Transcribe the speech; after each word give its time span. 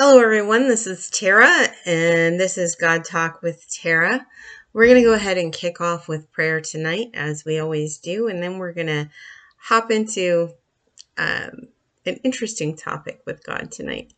Hello, 0.00 0.20
everyone. 0.20 0.68
This 0.68 0.86
is 0.86 1.10
Tera, 1.10 1.66
and 1.84 2.38
this 2.38 2.56
is 2.56 2.76
God 2.76 3.04
Talk 3.04 3.42
with 3.42 3.68
Tera. 3.68 4.24
We're 4.72 4.86
going 4.86 5.02
to 5.02 5.08
go 5.08 5.12
ahead 5.14 5.38
and 5.38 5.52
kick 5.52 5.80
off 5.80 6.06
with 6.06 6.30
prayer 6.30 6.60
tonight, 6.60 7.08
as 7.14 7.44
we 7.44 7.58
always 7.58 7.98
do, 7.98 8.28
and 8.28 8.40
then 8.40 8.58
we're 8.58 8.74
going 8.74 8.86
to 8.86 9.10
hop 9.56 9.90
into 9.90 10.50
um, 11.16 11.66
an 12.06 12.20
interesting 12.22 12.76
topic 12.76 13.22
with 13.26 13.42
God 13.42 13.72
tonight. 13.72 14.12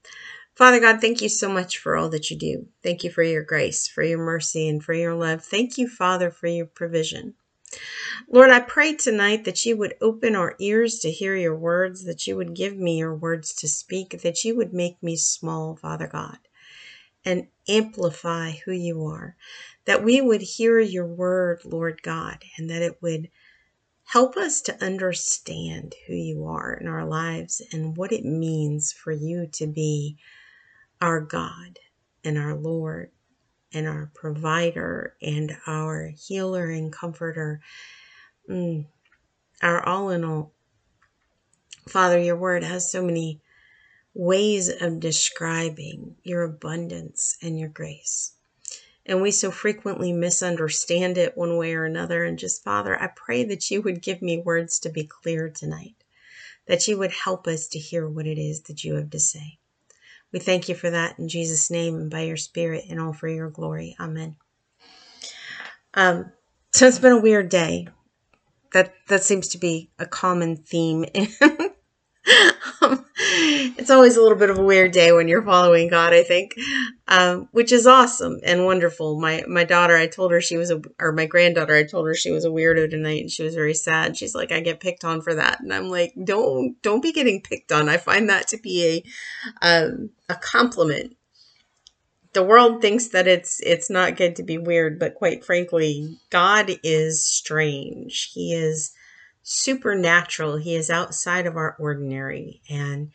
Father 0.54 0.80
God, 0.80 1.00
thank 1.00 1.22
you 1.22 1.30
so 1.30 1.48
much 1.48 1.78
for 1.78 1.96
all 1.96 2.10
that 2.10 2.30
you 2.30 2.36
do. 2.36 2.68
Thank 2.82 3.02
you 3.02 3.08
for 3.08 3.22
your 3.22 3.42
grace, 3.42 3.88
for 3.88 4.02
your 4.02 4.18
mercy, 4.18 4.68
and 4.68 4.84
for 4.84 4.92
your 4.92 5.14
love. 5.14 5.42
Thank 5.42 5.78
you, 5.78 5.88
Father, 5.88 6.30
for 6.30 6.46
your 6.46 6.66
provision. 6.66 7.36
Lord, 8.28 8.50
I 8.50 8.60
pray 8.60 8.94
tonight 8.94 9.44
that 9.44 9.64
you 9.64 9.76
would 9.76 9.94
open 10.00 10.36
our 10.36 10.54
ears 10.58 10.98
to 11.00 11.10
hear 11.10 11.36
your 11.36 11.56
words, 11.56 12.04
that 12.04 12.26
you 12.26 12.36
would 12.36 12.54
give 12.54 12.76
me 12.76 12.98
your 12.98 13.14
words 13.14 13.52
to 13.54 13.68
speak, 13.68 14.22
that 14.22 14.44
you 14.44 14.56
would 14.56 14.72
make 14.72 15.02
me 15.02 15.16
small, 15.16 15.76
Father 15.76 16.06
God, 16.06 16.38
and 17.24 17.48
amplify 17.68 18.52
who 18.64 18.72
you 18.72 19.04
are, 19.06 19.36
that 19.84 20.04
we 20.04 20.20
would 20.20 20.42
hear 20.42 20.80
your 20.80 21.06
word, 21.06 21.60
Lord 21.64 22.02
God, 22.02 22.44
and 22.56 22.70
that 22.70 22.82
it 22.82 23.02
would 23.02 23.30
help 24.04 24.36
us 24.36 24.60
to 24.62 24.84
understand 24.84 25.94
who 26.06 26.14
you 26.14 26.44
are 26.46 26.74
in 26.74 26.88
our 26.88 27.04
lives 27.04 27.62
and 27.72 27.96
what 27.96 28.12
it 28.12 28.24
means 28.24 28.92
for 28.92 29.12
you 29.12 29.46
to 29.46 29.66
be 29.66 30.16
our 31.00 31.20
God 31.20 31.78
and 32.24 32.36
our 32.36 32.54
Lord 32.54 33.10
and 33.72 33.86
our 33.86 34.10
provider 34.14 35.14
and 35.22 35.56
our 35.66 36.12
healer 36.16 36.70
and 36.70 36.92
comforter, 36.92 37.60
mm, 38.48 38.84
our 39.62 39.84
all 39.86 40.10
in 40.10 40.24
all. 40.24 40.52
Father, 41.88 42.18
your 42.18 42.36
word 42.36 42.62
has 42.62 42.90
so 42.90 43.02
many 43.02 43.40
ways 44.14 44.68
of 44.68 45.00
describing 45.00 46.16
your 46.22 46.42
abundance 46.42 47.36
and 47.42 47.58
your 47.58 47.68
grace. 47.68 48.32
And 49.06 49.22
we 49.22 49.30
so 49.30 49.50
frequently 49.50 50.12
misunderstand 50.12 51.16
it 51.16 51.36
one 51.36 51.56
way 51.56 51.74
or 51.74 51.84
another. 51.84 52.24
And 52.24 52.38
just, 52.38 52.62
Father, 52.62 53.00
I 53.00 53.08
pray 53.08 53.44
that 53.44 53.70
you 53.70 53.82
would 53.82 54.02
give 54.02 54.20
me 54.20 54.38
words 54.38 54.78
to 54.80 54.90
be 54.90 55.04
clear 55.04 55.48
tonight, 55.48 55.96
that 56.66 56.86
you 56.86 56.98
would 56.98 57.12
help 57.12 57.46
us 57.46 57.66
to 57.68 57.78
hear 57.78 58.08
what 58.08 58.26
it 58.26 58.38
is 58.38 58.62
that 58.62 58.84
you 58.84 58.96
have 58.96 59.10
to 59.10 59.20
say. 59.20 59.59
We 60.32 60.38
thank 60.38 60.68
you 60.68 60.74
for 60.74 60.90
that 60.90 61.18
in 61.18 61.28
Jesus' 61.28 61.70
name 61.70 61.96
and 61.96 62.10
by 62.10 62.22
your 62.22 62.36
Spirit 62.36 62.84
and 62.88 63.00
all 63.00 63.12
for 63.12 63.28
your 63.28 63.50
glory. 63.50 63.96
Amen. 63.98 64.36
Um, 65.94 66.32
so 66.72 66.86
it's 66.86 66.98
been 66.98 67.12
a 67.12 67.20
weird 67.20 67.48
day. 67.48 67.88
That 68.72 68.94
that 69.08 69.24
seems 69.24 69.48
to 69.48 69.58
be 69.58 69.90
a 69.98 70.06
common 70.06 70.56
theme 70.56 71.04
in 71.14 71.28
it's 73.80 73.90
always 73.90 74.16
a 74.16 74.22
little 74.22 74.36
bit 74.36 74.50
of 74.50 74.58
a 74.58 74.62
weird 74.62 74.92
day 74.92 75.10
when 75.10 75.26
you're 75.26 75.42
following 75.42 75.88
God, 75.88 76.12
I 76.12 76.22
think, 76.22 76.54
um, 77.08 77.48
which 77.52 77.72
is 77.72 77.86
awesome 77.86 78.38
and 78.44 78.66
wonderful. 78.66 79.18
My 79.18 79.42
my 79.48 79.64
daughter, 79.64 79.96
I 79.96 80.06
told 80.06 80.32
her 80.32 80.40
she 80.42 80.58
was 80.58 80.70
a, 80.70 80.82
or 80.98 81.12
my 81.12 81.24
granddaughter, 81.24 81.74
I 81.74 81.84
told 81.84 82.06
her 82.06 82.14
she 82.14 82.30
was 82.30 82.44
a 82.44 82.50
weirdo 82.50 82.90
tonight, 82.90 83.22
and 83.22 83.30
she 83.30 83.42
was 83.42 83.54
very 83.54 83.72
sad. 83.72 84.18
She's 84.18 84.34
like, 84.34 84.52
I 84.52 84.60
get 84.60 84.80
picked 84.80 85.02
on 85.02 85.22
for 85.22 85.34
that, 85.34 85.60
and 85.60 85.72
I'm 85.72 85.88
like, 85.88 86.12
don't 86.22 86.80
don't 86.82 87.02
be 87.02 87.12
getting 87.12 87.40
picked 87.40 87.72
on. 87.72 87.88
I 87.88 87.96
find 87.96 88.28
that 88.28 88.48
to 88.48 88.58
be 88.58 89.02
a 89.62 89.66
um, 89.66 90.10
a 90.28 90.34
compliment. 90.34 91.16
The 92.34 92.44
world 92.44 92.82
thinks 92.82 93.08
that 93.08 93.26
it's 93.26 93.60
it's 93.60 93.88
not 93.88 94.16
good 94.16 94.36
to 94.36 94.42
be 94.42 94.58
weird, 94.58 94.98
but 94.98 95.14
quite 95.14 95.42
frankly, 95.42 96.18
God 96.28 96.70
is 96.82 97.24
strange. 97.24 98.30
He 98.34 98.52
is 98.52 98.92
supernatural. 99.42 100.58
He 100.58 100.74
is 100.74 100.90
outside 100.90 101.46
of 101.46 101.56
our 101.56 101.76
ordinary. 101.78 102.60
And 102.68 103.10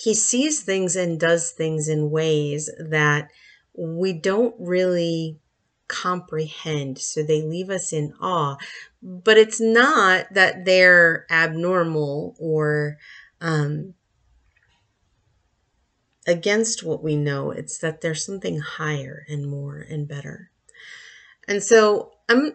he 0.00 0.14
sees 0.14 0.62
things 0.62 0.96
and 0.96 1.20
does 1.20 1.50
things 1.50 1.86
in 1.86 2.10
ways 2.10 2.70
that 2.78 3.28
we 3.76 4.14
don't 4.14 4.54
really 4.58 5.38
comprehend. 5.88 6.98
So 6.98 7.22
they 7.22 7.42
leave 7.42 7.68
us 7.68 7.92
in 7.92 8.14
awe. 8.18 8.56
But 9.02 9.36
it's 9.36 9.60
not 9.60 10.32
that 10.32 10.64
they're 10.64 11.26
abnormal 11.30 12.34
or 12.38 12.96
um, 13.42 13.92
against 16.26 16.82
what 16.82 17.02
we 17.02 17.16
know, 17.16 17.50
it's 17.50 17.76
that 17.78 18.00
there's 18.00 18.24
something 18.24 18.60
higher 18.60 19.26
and 19.28 19.50
more 19.50 19.84
and 19.90 20.08
better. 20.08 20.50
And 21.46 21.62
so 21.62 22.12
I'm 22.28 22.54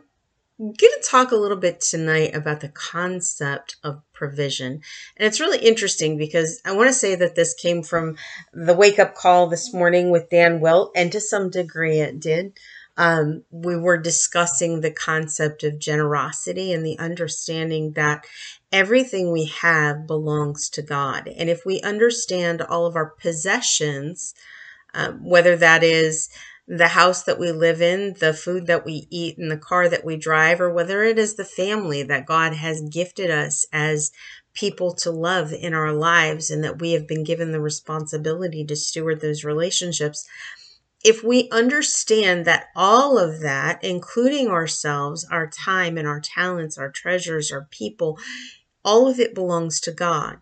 Going 0.57 0.73
to 0.73 1.01
talk 1.03 1.31
a 1.31 1.35
little 1.35 1.57
bit 1.57 1.81
tonight 1.81 2.33
about 2.33 2.61
the 2.61 2.69
concept 2.69 3.75
of 3.83 4.01
provision. 4.13 4.79
And 5.17 5.27
it's 5.27 5.41
really 5.41 5.59
interesting 5.59 6.17
because 6.17 6.61
I 6.63 6.71
want 6.71 6.87
to 6.87 6.93
say 6.93 7.13
that 7.15 7.35
this 7.35 7.53
came 7.53 7.83
from 7.83 8.15
the 8.53 8.73
wake 8.73 8.97
up 8.97 9.15
call 9.15 9.47
this 9.47 9.73
morning 9.73 10.11
with 10.11 10.29
Dan 10.29 10.61
Wilt, 10.61 10.93
and 10.95 11.11
to 11.11 11.19
some 11.19 11.49
degree 11.49 11.99
it 11.99 12.21
did. 12.21 12.57
Um, 12.95 13.43
we 13.51 13.75
were 13.75 13.97
discussing 13.97 14.79
the 14.79 14.91
concept 14.91 15.65
of 15.65 15.77
generosity 15.77 16.71
and 16.71 16.85
the 16.85 16.97
understanding 16.99 17.91
that 17.97 18.25
everything 18.71 19.33
we 19.33 19.47
have 19.47 20.07
belongs 20.07 20.69
to 20.69 20.81
God. 20.81 21.27
And 21.27 21.49
if 21.49 21.65
we 21.65 21.81
understand 21.81 22.61
all 22.61 22.85
of 22.85 22.95
our 22.95 23.09
possessions, 23.09 24.33
um, 24.93 25.25
whether 25.25 25.57
that 25.57 25.83
is 25.83 26.29
the 26.67 26.89
house 26.89 27.23
that 27.23 27.39
we 27.39 27.51
live 27.51 27.81
in, 27.81 28.15
the 28.19 28.33
food 28.33 28.65
that 28.67 28.85
we 28.85 29.07
eat, 29.11 29.37
and 29.37 29.51
the 29.51 29.57
car 29.57 29.87
that 29.87 30.03
we 30.03 30.17
drive, 30.17 30.59
or 30.59 30.71
whether 30.71 31.03
it 31.03 31.19
is 31.19 31.35
the 31.35 31.45
family 31.45 32.01
that 32.03 32.25
God 32.25 32.53
has 32.53 32.81
gifted 32.81 33.29
us 33.29 33.65
as 33.71 34.11
people 34.53 34.93
to 34.95 35.11
love 35.11 35.53
in 35.53 35.73
our 35.73 35.91
lives 35.91 36.49
and 36.49 36.63
that 36.63 36.79
we 36.79 36.93
have 36.93 37.07
been 37.07 37.23
given 37.23 37.51
the 37.51 37.61
responsibility 37.61 38.63
to 38.65 38.75
steward 38.75 39.21
those 39.21 39.43
relationships. 39.43 40.25
If 41.03 41.23
we 41.23 41.49
understand 41.51 42.45
that 42.45 42.67
all 42.75 43.19
of 43.19 43.41
that, 43.41 43.83
including 43.83 44.47
ourselves, 44.47 45.27
our 45.29 45.47
time 45.47 45.97
and 45.97 46.07
our 46.07 46.21
talents, 46.21 46.77
our 46.77 46.89
treasures, 46.89 47.51
our 47.51 47.67
people, 47.69 48.17
all 48.83 49.07
of 49.07 49.19
it 49.19 49.35
belongs 49.35 49.79
to 49.81 49.91
God 49.91 50.39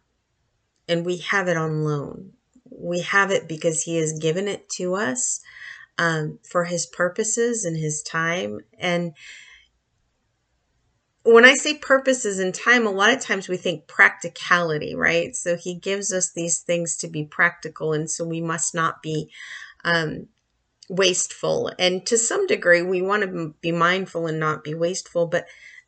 and 0.87 1.05
we 1.05 1.17
have 1.17 1.47
it 1.47 1.57
on 1.57 1.83
loan. 1.83 2.33
We 2.69 3.01
have 3.01 3.31
it 3.31 3.47
because 3.47 3.83
He 3.83 3.97
has 3.97 4.19
given 4.19 4.47
it 4.47 4.69
to 4.77 4.95
us 4.95 5.41
um, 5.97 6.39
for 6.43 6.65
his 6.65 6.85
purposes 6.85 7.65
and 7.65 7.77
his 7.77 8.01
time. 8.01 8.59
And 8.79 9.13
when 11.23 11.45
I 11.45 11.53
say 11.53 11.75
purposes 11.75 12.39
and 12.39 12.53
time, 12.53 12.85
a 12.85 12.91
lot 12.91 13.13
of 13.13 13.21
times 13.21 13.47
we 13.47 13.57
think 13.57 13.87
practicality, 13.87 14.95
right? 14.95 15.35
So 15.35 15.55
he 15.55 15.75
gives 15.75 16.11
us 16.11 16.31
these 16.31 16.59
things 16.59 16.97
to 16.97 17.07
be 17.07 17.23
practical, 17.23 17.93
and 17.93 18.09
so 18.09 18.25
we 18.25 18.41
must 18.41 18.75
not 18.75 19.01
be 19.01 19.29
um, 19.85 20.27
wasteful. 20.89 21.71
And 21.79 22.05
to 22.07 22.17
some 22.17 22.45
degree, 22.47 22.81
we 22.81 23.01
want 23.01 23.23
to 23.23 23.55
be 23.61 23.71
mindful 23.71 24.27
and 24.27 24.39
not 24.39 24.63
be 24.63 24.73
wasteful, 24.73 25.27
but 25.27 25.47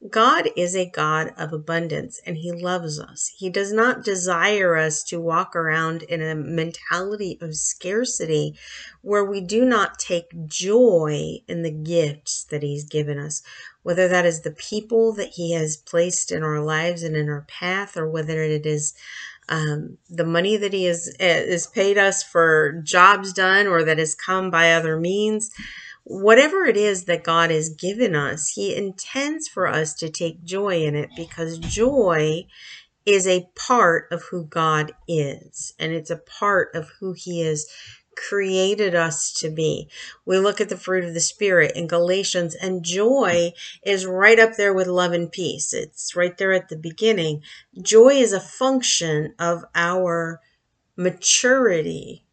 God 0.10 0.50
is 0.56 0.76
a 0.76 0.90
God 0.90 1.34
of 1.38 1.54
abundance 1.54 2.20
and 2.26 2.38
He 2.38 2.52
loves 2.52 3.00
us. 3.00 3.32
He 3.38 3.50
does 3.50 3.72
not 3.72 4.04
desire 4.04 4.76
us 4.76 5.04
to 5.06 5.20
walk 5.20 5.56
around 5.56 6.04
in 6.04 6.22
a 6.22 6.36
mentality 6.36 7.38
of 7.42 7.56
scarcity 7.56 8.56
where 9.02 9.24
we 9.24 9.42
do 9.42 9.66
not 9.66 10.00
take 10.00 10.48
joy 10.48 11.38
in 11.48 11.62
the 11.62 11.72
gifts 11.72 12.44
that 12.46 12.64
He's 12.64 12.84
given 12.84 13.18
us, 13.18 13.42
whether 13.84 14.08
that 14.08 14.26
is 14.26 14.42
the 14.42 14.52
people 14.52 15.14
that 15.14 15.30
He 15.30 15.54
has 15.54 15.78
placed 15.78 16.32
in 16.32 16.44
our 16.44 16.62
lives 16.62 17.04
and 17.04 17.16
in 17.16 17.30
our 17.30 17.46
path, 17.48 17.96
or 17.96 18.10
whether 18.10 18.44
it 18.44 18.66
is 18.66 18.94
um, 19.48 19.98
the 20.10 20.26
money 20.26 20.58
that 20.58 20.74
He 20.74 20.86
has, 20.86 21.16
has 21.20 21.68
paid 21.68 21.98
us 21.98 22.24
for 22.24 22.82
jobs 22.84 23.34
done 23.34 23.68
or 23.68 23.84
that 23.84 24.00
has 24.00 24.16
come 24.16 24.50
by 24.50 24.74
other 24.74 25.00
means 25.00 25.52
whatever 26.06 26.66
it 26.66 26.78
is 26.78 27.06
that 27.06 27.24
God 27.24 27.50
has 27.50 27.70
given 27.70 28.16
us, 28.16 28.50
He 28.50 28.76
intends 28.76 29.48
for 29.48 29.68
us 29.68 29.94
to 29.96 30.10
take 30.10 30.44
joy 30.44 30.84
in 30.84 30.96
it 30.96 31.10
because 31.16 31.58
joy 31.58 32.46
is 33.06 33.28
a 33.28 33.48
part 33.56 34.08
of 34.12 34.24
who 34.24 34.46
God 34.46 34.94
is 35.08 35.74
and 35.78 35.92
it's 35.92 36.10
a 36.10 36.18
part 36.18 36.74
of 36.74 36.90
who 37.00 37.14
He 37.14 37.42
has 37.42 37.68
created 38.16 38.96
us 38.96 39.34
to 39.34 39.50
be. 39.50 39.90
We 40.26 40.38
look 40.38 40.62
at 40.62 40.70
the 40.70 40.78
fruit 40.78 41.04
of 41.04 41.14
the 41.14 41.20
Spirit 41.20 41.76
in 41.76 41.88
Galatians, 41.88 42.56
and 42.56 42.86
joy 42.86 43.52
is 43.84 44.06
right 44.06 44.40
up 44.40 44.56
there 44.56 44.74
with 44.74 44.88
love 44.88 45.12
and 45.12 45.30
peace. 45.30 45.74
It's 45.74 46.16
right 46.16 46.38
there 46.38 46.54
at 46.54 46.70
the 46.70 46.78
beginning. 46.78 47.42
Joy 47.82 48.14
is 48.16 48.32
a 48.32 48.40
function 48.40 49.34
of 49.38 49.66
our 49.76 50.40
maturity 50.96 52.25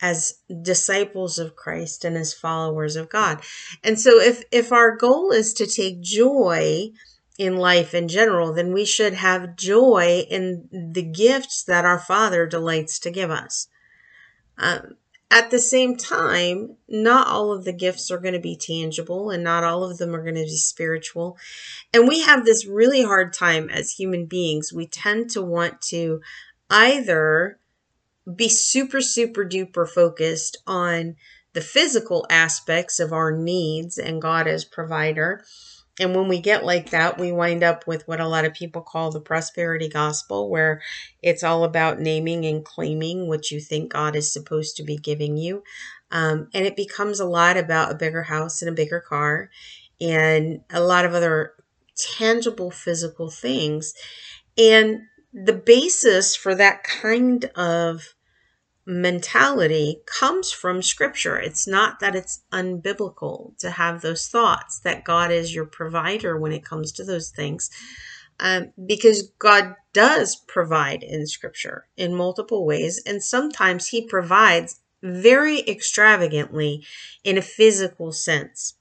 as 0.00 0.40
disciples 0.62 1.38
of 1.38 1.56
Christ 1.56 2.04
and 2.04 2.16
as 2.16 2.32
followers 2.32 2.96
of 2.96 3.08
God. 3.08 3.42
And 3.84 4.00
so 4.00 4.20
if 4.20 4.42
if 4.50 4.72
our 4.72 4.96
goal 4.96 5.30
is 5.30 5.52
to 5.54 5.66
take 5.66 6.00
joy 6.00 6.90
in 7.38 7.56
life 7.56 7.94
in 7.94 8.08
general, 8.08 8.52
then 8.52 8.72
we 8.72 8.84
should 8.84 9.14
have 9.14 9.56
joy 9.56 10.24
in 10.30 10.68
the 10.70 11.02
gifts 11.02 11.62
that 11.64 11.84
our 11.84 11.98
Father 11.98 12.46
delights 12.46 12.98
to 13.00 13.10
give 13.10 13.30
us. 13.30 13.68
Um, 14.58 14.96
at 15.30 15.50
the 15.50 15.60
same 15.60 15.96
time, 15.96 16.76
not 16.88 17.28
all 17.28 17.52
of 17.52 17.64
the 17.64 17.72
gifts 17.72 18.10
are 18.10 18.18
going 18.18 18.34
to 18.34 18.40
be 18.40 18.56
tangible 18.56 19.30
and 19.30 19.44
not 19.44 19.62
all 19.62 19.84
of 19.84 19.98
them 19.98 20.14
are 20.14 20.22
going 20.22 20.34
to 20.34 20.42
be 20.42 20.56
spiritual. 20.56 21.38
And 21.94 22.08
we 22.08 22.22
have 22.22 22.44
this 22.44 22.66
really 22.66 23.04
hard 23.04 23.32
time 23.32 23.70
as 23.70 23.92
human 23.92 24.26
beings. 24.26 24.72
We 24.72 24.88
tend 24.88 25.30
to 25.30 25.42
want 25.42 25.80
to 25.82 26.20
either 26.68 27.59
be 28.36 28.48
super, 28.48 29.00
super 29.00 29.44
duper 29.44 29.88
focused 29.88 30.58
on 30.66 31.16
the 31.52 31.60
physical 31.60 32.26
aspects 32.30 33.00
of 33.00 33.12
our 33.12 33.32
needs 33.32 33.98
and 33.98 34.22
God 34.22 34.46
as 34.46 34.64
provider. 34.64 35.44
And 35.98 36.14
when 36.14 36.28
we 36.28 36.40
get 36.40 36.64
like 36.64 36.90
that, 36.90 37.18
we 37.18 37.32
wind 37.32 37.62
up 37.62 37.86
with 37.86 38.06
what 38.08 38.20
a 38.20 38.28
lot 38.28 38.44
of 38.44 38.54
people 38.54 38.80
call 38.80 39.10
the 39.10 39.20
prosperity 39.20 39.88
gospel, 39.88 40.48
where 40.48 40.80
it's 41.22 41.42
all 41.42 41.64
about 41.64 42.00
naming 42.00 42.46
and 42.46 42.64
claiming 42.64 43.28
what 43.28 43.50
you 43.50 43.60
think 43.60 43.92
God 43.92 44.16
is 44.16 44.32
supposed 44.32 44.76
to 44.76 44.82
be 44.82 44.96
giving 44.96 45.36
you. 45.36 45.62
Um, 46.10 46.48
and 46.54 46.64
it 46.64 46.76
becomes 46.76 47.20
a 47.20 47.26
lot 47.26 47.56
about 47.56 47.92
a 47.92 47.96
bigger 47.96 48.22
house 48.22 48.62
and 48.62 48.68
a 48.68 48.74
bigger 48.74 49.00
car 49.00 49.50
and 50.00 50.62
a 50.70 50.80
lot 50.80 51.04
of 51.04 51.14
other 51.14 51.52
tangible 51.96 52.70
physical 52.70 53.30
things. 53.30 53.92
And 54.56 55.02
the 55.32 55.52
basis 55.52 56.34
for 56.34 56.54
that 56.54 56.82
kind 56.84 57.44
of 57.56 58.14
mentality 58.86 60.00
comes 60.06 60.50
from 60.50 60.82
scripture. 60.82 61.38
It's 61.38 61.66
not 61.66 62.00
that 62.00 62.16
it's 62.16 62.42
unbiblical 62.52 63.56
to 63.58 63.70
have 63.70 64.00
those 64.00 64.26
thoughts 64.26 64.80
that 64.80 65.04
God 65.04 65.30
is 65.30 65.54
your 65.54 65.66
provider 65.66 66.38
when 66.38 66.52
it 66.52 66.64
comes 66.64 66.92
to 66.92 67.04
those 67.04 67.30
things. 67.30 67.70
Um, 68.40 68.72
because 68.86 69.30
God 69.38 69.76
does 69.92 70.34
provide 70.34 71.02
in 71.02 71.26
scripture 71.26 71.86
in 71.96 72.14
multiple 72.14 72.64
ways, 72.64 73.02
and 73.06 73.22
sometimes 73.22 73.88
He 73.88 74.06
provides 74.06 74.80
very 75.02 75.60
extravagantly 75.60 76.84
in 77.22 77.36
a 77.36 77.42
physical 77.42 78.12
sense. 78.12 78.74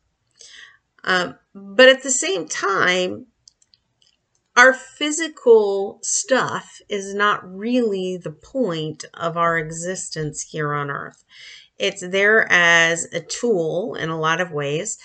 Um, 1.04 1.36
but 1.54 1.90
at 1.90 2.04
the 2.04 2.12
same 2.12 2.48
time, 2.48 3.28
our 4.60 4.74
physical 4.74 6.00
stuff 6.04 6.82
is 6.90 7.14
not 7.14 7.50
really 7.50 8.18
the 8.18 8.32
point 8.32 9.06
of 9.14 9.38
our 9.38 9.58
existence 9.58 10.42
here 10.42 10.74
on 10.74 10.92
earth. 10.92 11.24
It's 11.78 12.06
there 12.06 12.46
as 12.52 13.06
a 13.14 13.22
tool 13.22 13.96
in 13.96 14.10
a 14.10 14.20
lot 14.20 14.42
of 14.42 14.52
ways. 14.52 14.98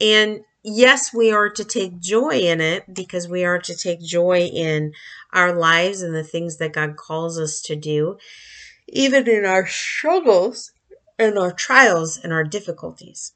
And 0.00 0.40
yes, 0.62 1.12
we 1.12 1.30
are 1.30 1.50
to 1.50 1.64
take 1.66 2.00
joy 2.00 2.38
in 2.38 2.62
it 2.62 2.94
because 2.94 3.28
we 3.28 3.44
are 3.44 3.58
to 3.58 3.76
take 3.76 4.00
joy 4.00 4.46
in 4.46 4.94
our 5.34 5.54
lives 5.54 6.00
and 6.00 6.14
the 6.14 6.24
things 6.24 6.56
that 6.56 6.72
God 6.72 6.96
calls 6.96 7.38
us 7.38 7.60
to 7.66 7.76
do, 7.76 8.16
even 8.88 9.28
in 9.28 9.44
our 9.44 9.66
struggles 9.66 10.72
and 11.18 11.38
our 11.38 11.52
trials 11.52 12.16
and 12.16 12.32
our 12.32 12.44
difficulties. 12.44 13.34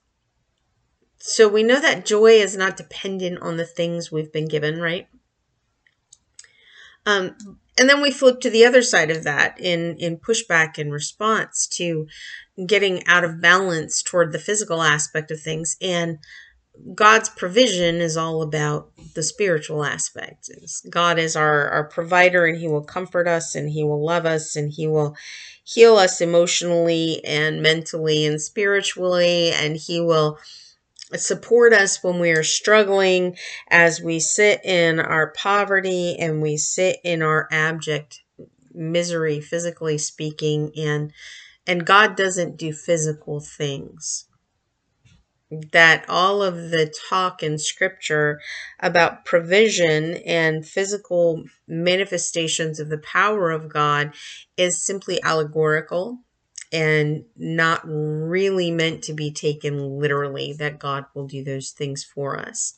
So 1.19 1.47
we 1.47 1.63
know 1.63 1.79
that 1.79 2.07
joy 2.07 2.41
is 2.41 2.57
not 2.57 2.79
dependent 2.79 3.43
on 3.43 3.59
the 3.59 3.67
things 3.67 4.11
we've 4.11 4.33
been 4.33 4.49
given, 4.49 4.81
right? 4.81 5.09
Um, 7.09 7.35
and 7.79 7.89
then 7.89 8.03
we 8.03 8.11
flip 8.11 8.41
to 8.41 8.51
the 8.51 8.67
other 8.67 8.83
side 8.83 9.11
of 9.11 9.25
that 9.25 9.59
in, 9.59 9.97
in 9.97 10.19
pushback 10.19 10.77
and 10.77 10.93
response 10.93 11.67
to 11.69 12.07
getting 12.67 13.07
out 13.07 13.25
of 13.25 13.41
balance 13.41 14.03
toward 14.03 14.33
the 14.33 14.39
physical 14.39 14.83
aspect 14.83 15.31
of 15.31 15.41
things. 15.41 15.77
And 15.81 16.19
God's 16.95 17.31
provision 17.31 17.97
is 17.97 18.17
all 18.17 18.43
about 18.43 18.91
the 19.15 19.23
spiritual 19.23 19.85
aspect. 19.85 20.51
God 20.91 21.19
is 21.19 21.35
our, 21.35 21.69
our 21.69 21.85
provider 21.85 22.45
and 22.45 22.59
He 22.59 22.69
will 22.69 22.85
comfort 22.85 23.27
us 23.27 23.55
and 23.55 23.71
He 23.71 23.83
will 23.83 24.05
love 24.05 24.27
us 24.27 24.55
and 24.55 24.71
He 24.71 24.87
will 24.87 25.17
heal 25.65 25.97
us 25.97 26.21
emotionally 26.21 27.25
and 27.25 27.63
mentally 27.63 28.27
and 28.27 28.41
spiritually 28.41 29.51
and 29.53 29.77
He 29.77 30.01
will 30.01 30.39
support 31.15 31.73
us 31.73 32.03
when 32.03 32.21
we 32.21 32.31
are 32.31 32.43
struggling 32.43 33.37
as 33.69 34.01
we 34.01 34.21
sit 34.21 34.65
in 34.65 35.01
our 35.01 35.33
poverty 35.33 36.17
and 36.19 36.43
we 36.43 36.57
sit 36.57 36.99
in 37.03 37.23
our 37.23 37.49
abject 37.51 38.21
misery 38.75 39.41
physically 39.41 39.99
speaking 39.99 40.71
and 40.77 41.13
and 41.67 41.85
God 41.85 42.17
doesn't 42.17 42.57
do 42.57 42.73
physical 42.73 43.41
things. 43.41 44.25
That 45.73 46.07
all 46.09 46.43
of 46.43 46.71
the 46.71 46.93
talk 47.11 47.43
in 47.43 47.59
scripture 47.59 48.41
about 48.81 49.27
provision 49.27 50.15
and 50.15 50.67
physical 50.67 51.45
manifestations 51.67 52.81
of 52.81 52.89
the 52.89 52.99
power 52.99 53.51
of 53.51 53.69
God 53.69 54.15
is 54.57 54.85
simply 54.85 55.23
allegorical 55.23 56.21
and 56.73 57.25
not 57.37 57.81
really 57.85 58.71
meant 58.71 59.03
to 59.03 59.13
be 59.13 59.31
taken 59.31 59.99
literally 59.99 60.53
that 60.55 60.79
God 60.79 61.07
will 61.15 61.27
do 61.27 61.43
those 61.43 61.71
things 61.71 62.05
for 62.05 62.39
us. 62.39 62.75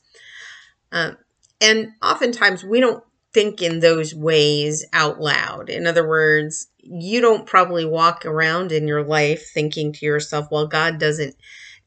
Um, 0.93 1.17
and 1.61 1.93
oftentimes 2.03 2.65
we 2.65 2.81
don't 2.81 3.05
think 3.33 3.63
in 3.63 3.81
those 3.81 4.15
ways 4.15 4.85
out 4.93 5.21
loud. 5.21 5.69
In 5.69 5.87
other 5.87 6.07
words, 6.07 6.69
you 6.79 7.21
don't 7.21 7.47
probably 7.47 7.85
walk 7.85 8.25
around 8.27 8.73
in 8.73 8.89
your 8.89 9.03
life 9.03 9.51
thinking 9.53 9.93
to 9.93 10.07
yourself, 10.07 10.49
well, 10.51 10.67
God 10.67 10.99
doesn't 10.99 11.37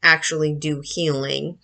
actually 0.02 0.52
do 0.52 0.82
healing. 0.84 1.58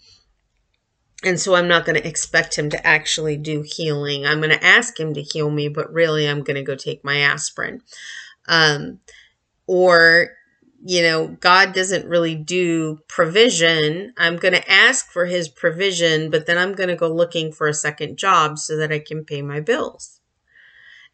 And 1.22 1.38
so 1.38 1.54
I'm 1.54 1.68
not 1.68 1.84
going 1.84 2.00
to 2.00 2.08
expect 2.08 2.56
him 2.56 2.70
to 2.70 2.86
actually 2.86 3.36
do 3.36 3.62
healing. 3.62 4.26
I'm 4.26 4.40
going 4.40 4.58
to 4.58 4.64
ask 4.64 4.98
him 4.98 5.14
to 5.14 5.22
heal 5.22 5.50
me, 5.50 5.68
but 5.68 5.92
really 5.92 6.26
I'm 6.26 6.42
going 6.42 6.56
to 6.56 6.62
go 6.62 6.74
take 6.74 7.04
my 7.04 7.18
aspirin. 7.18 7.82
Um, 8.48 9.00
or 9.70 10.30
you 10.82 11.02
know, 11.02 11.28
God 11.40 11.74
doesn't 11.74 12.08
really 12.08 12.34
do 12.34 13.00
provision. 13.06 14.14
I'm 14.16 14.36
going 14.36 14.54
to 14.54 14.70
ask 14.70 15.10
for 15.10 15.26
his 15.26 15.46
provision, 15.46 16.30
but 16.30 16.46
then 16.46 16.56
I'm 16.56 16.72
going 16.72 16.88
to 16.88 16.96
go 16.96 17.12
looking 17.12 17.52
for 17.52 17.68
a 17.68 17.74
second 17.74 18.16
job 18.16 18.58
so 18.58 18.78
that 18.78 18.90
I 18.90 18.98
can 18.98 19.24
pay 19.24 19.42
my 19.42 19.60
bills. 19.60 20.20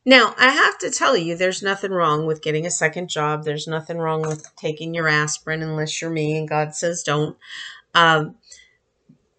Now, 0.05 0.37
I 0.39 0.51
have 0.51 0.79
to 0.79 0.91
tell 0.91 1.17
you, 1.17 1.37
there's 1.37 1.65
nothing 1.65 1.91
wrong 1.91 2.27
with 2.27 2.43
getting 2.43 2.65
a 2.65 2.71
second 2.71 3.09
job. 3.09 3.43
There's 3.43 3.67
nothing 3.67 3.99
wrong 3.99 4.23
with 4.23 4.55
taking 4.55 4.95
your 4.95 5.09
aspirin 5.09 5.65
unless 5.65 6.01
you're 6.01 6.13
me 6.13 6.39
and 6.39 6.49
God 6.49 6.77
says 6.77 7.03
don't. 7.03 7.37
Um, 7.93 8.37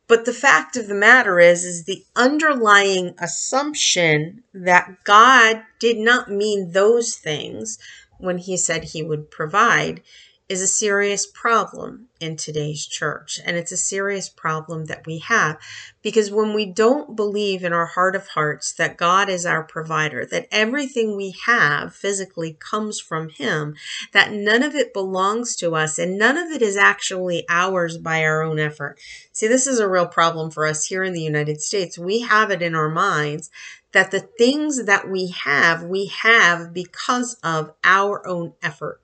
but 0.08 0.26
the 0.26 0.34
fact 0.34 0.76
of 0.76 0.88
the 0.88 0.94
matter 0.94 1.40
is, 1.40 1.64
is 1.64 1.86
the 1.86 2.04
underlying 2.18 3.16
assumption 3.20 4.44
that 4.54 5.06
God 5.06 5.64
did 5.80 5.98
not 5.98 6.30
mean 6.30 6.72
those 6.72 7.16
things 7.16 7.80
when 8.18 8.38
he 8.38 8.58
said 8.58 8.84
he 8.84 9.04
would 9.04 9.32
provide 9.32 10.02
is 10.50 10.62
a 10.62 10.68
serious 10.68 11.26
problem 11.26 12.08
in 12.22 12.38
today's 12.38 12.86
church. 12.86 13.40
And 13.46 13.58
it's 13.58 13.72
a 13.72 13.78
serious 13.78 14.30
problem 14.30 14.86
that 14.86 15.06
we 15.06 15.20
have 15.20 15.58
because 16.02 16.32
when 16.32 16.54
we 16.54 16.66
don't 16.66 17.18
believe 17.18 17.64
in 17.64 17.74
our 17.74 17.86
heart 17.86 18.16
of 18.16 18.30
hearts 18.30 18.74
that 18.76 18.98
God 18.98 19.30
is 19.30 19.46
our 19.46 19.64
provider, 19.64 20.26
that 20.26 20.48
everything 20.50 21.18
we 21.18 21.36
have 21.46 21.94
physically 21.94 22.58
comes 22.60 23.00
from 23.00 23.30
Him, 23.30 23.76
that 24.14 24.32
none 24.32 24.64
of 24.64 24.74
it 24.74 24.94
belongs 24.94 25.56
to 25.58 25.76
us 25.76 26.00
and 26.00 26.18
none 26.18 26.38
of 26.38 26.50
it 26.50 26.62
is 26.62 26.78
actually 26.78 27.46
ours 27.50 27.98
by 27.98 28.24
our 28.24 28.42
own 28.42 28.58
effort. 28.58 28.98
See, 29.34 29.48
this 29.48 29.68
is 29.68 29.80
a 29.80 29.90
real 29.90 30.08
problem 30.08 30.50
for 30.50 30.66
us 30.66 30.86
here 30.86 31.04
in 31.04 31.14
the 31.14 31.22
United 31.22 31.62
States. 31.62 31.98
We 31.98 32.22
have 32.22 32.52
it 32.52 32.62
in 32.62 32.74
our 32.74 32.90
minds 32.90 33.52
that 33.94 34.12
the 34.12 34.20
things 34.20 34.86
that 34.86 35.10
we 35.10 35.34
have, 35.46 35.84
we 35.84 36.08
have 36.08 36.74
because 36.74 37.36
of 37.44 37.74
our 37.84 38.26
own 38.28 38.54
effort. 38.62 39.02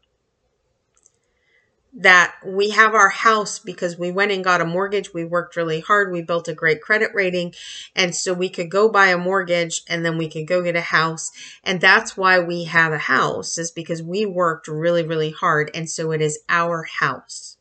That 1.95 2.35
we 2.45 2.71
have 2.71 2.95
our 2.95 3.09
house 3.09 3.59
because 3.59 3.99
we 3.99 4.11
went 4.11 4.31
and 4.31 4.43
got 4.43 4.61
a 4.61 4.65
mortgage, 4.65 5.13
we 5.13 5.23
worked 5.23 5.55
really 5.55 5.79
hard, 5.79 6.11
we 6.11 6.23
built 6.23 6.47
a 6.47 6.53
great 6.53 6.81
credit 6.81 7.11
rating, 7.13 7.53
and 7.95 8.15
so 8.15 8.33
we 8.33 8.49
could 8.49 8.71
go 8.71 8.89
buy 8.89 9.07
a 9.07 9.17
mortgage 9.17 9.83
and 9.87 10.03
then 10.03 10.17
we 10.17 10.27
could 10.27 10.47
go 10.47 10.63
get 10.63 10.75
a 10.75 10.81
house. 10.81 11.31
And 11.63 11.79
that's 11.79 12.17
why 12.17 12.39
we 12.39 12.63
have 12.63 12.93
a 12.93 12.97
house, 12.97 13.59
is 13.59 13.69
because 13.69 14.01
we 14.01 14.25
worked 14.25 14.67
really, 14.67 15.05
really 15.05 15.31
hard, 15.31 15.69
and 15.75 15.87
so 15.87 16.11
it 16.11 16.21
is 16.21 16.39
our 16.49 16.83
house. 16.99 17.57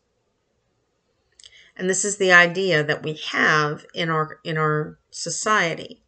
And 1.76 1.88
this 1.88 2.05
is 2.05 2.17
the 2.17 2.33
idea 2.33 2.83
that 2.83 3.02
we 3.02 3.14
have 3.33 3.85
in 3.95 4.09
our 4.09 4.38
in 4.45 4.57
our 4.57 4.99
society 5.11 6.02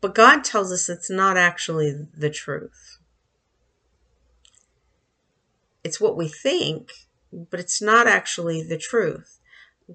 But 0.00 0.14
God 0.14 0.44
tells 0.44 0.72
us 0.72 0.88
it's 0.88 1.10
not 1.10 1.36
actually 1.36 2.06
the 2.16 2.30
truth. 2.30 2.98
It's 5.82 6.00
what 6.00 6.16
we 6.16 6.28
think, 6.28 6.92
but 7.32 7.60
it's 7.60 7.82
not 7.82 8.06
actually 8.06 8.62
the 8.62 8.78
truth. 8.78 9.38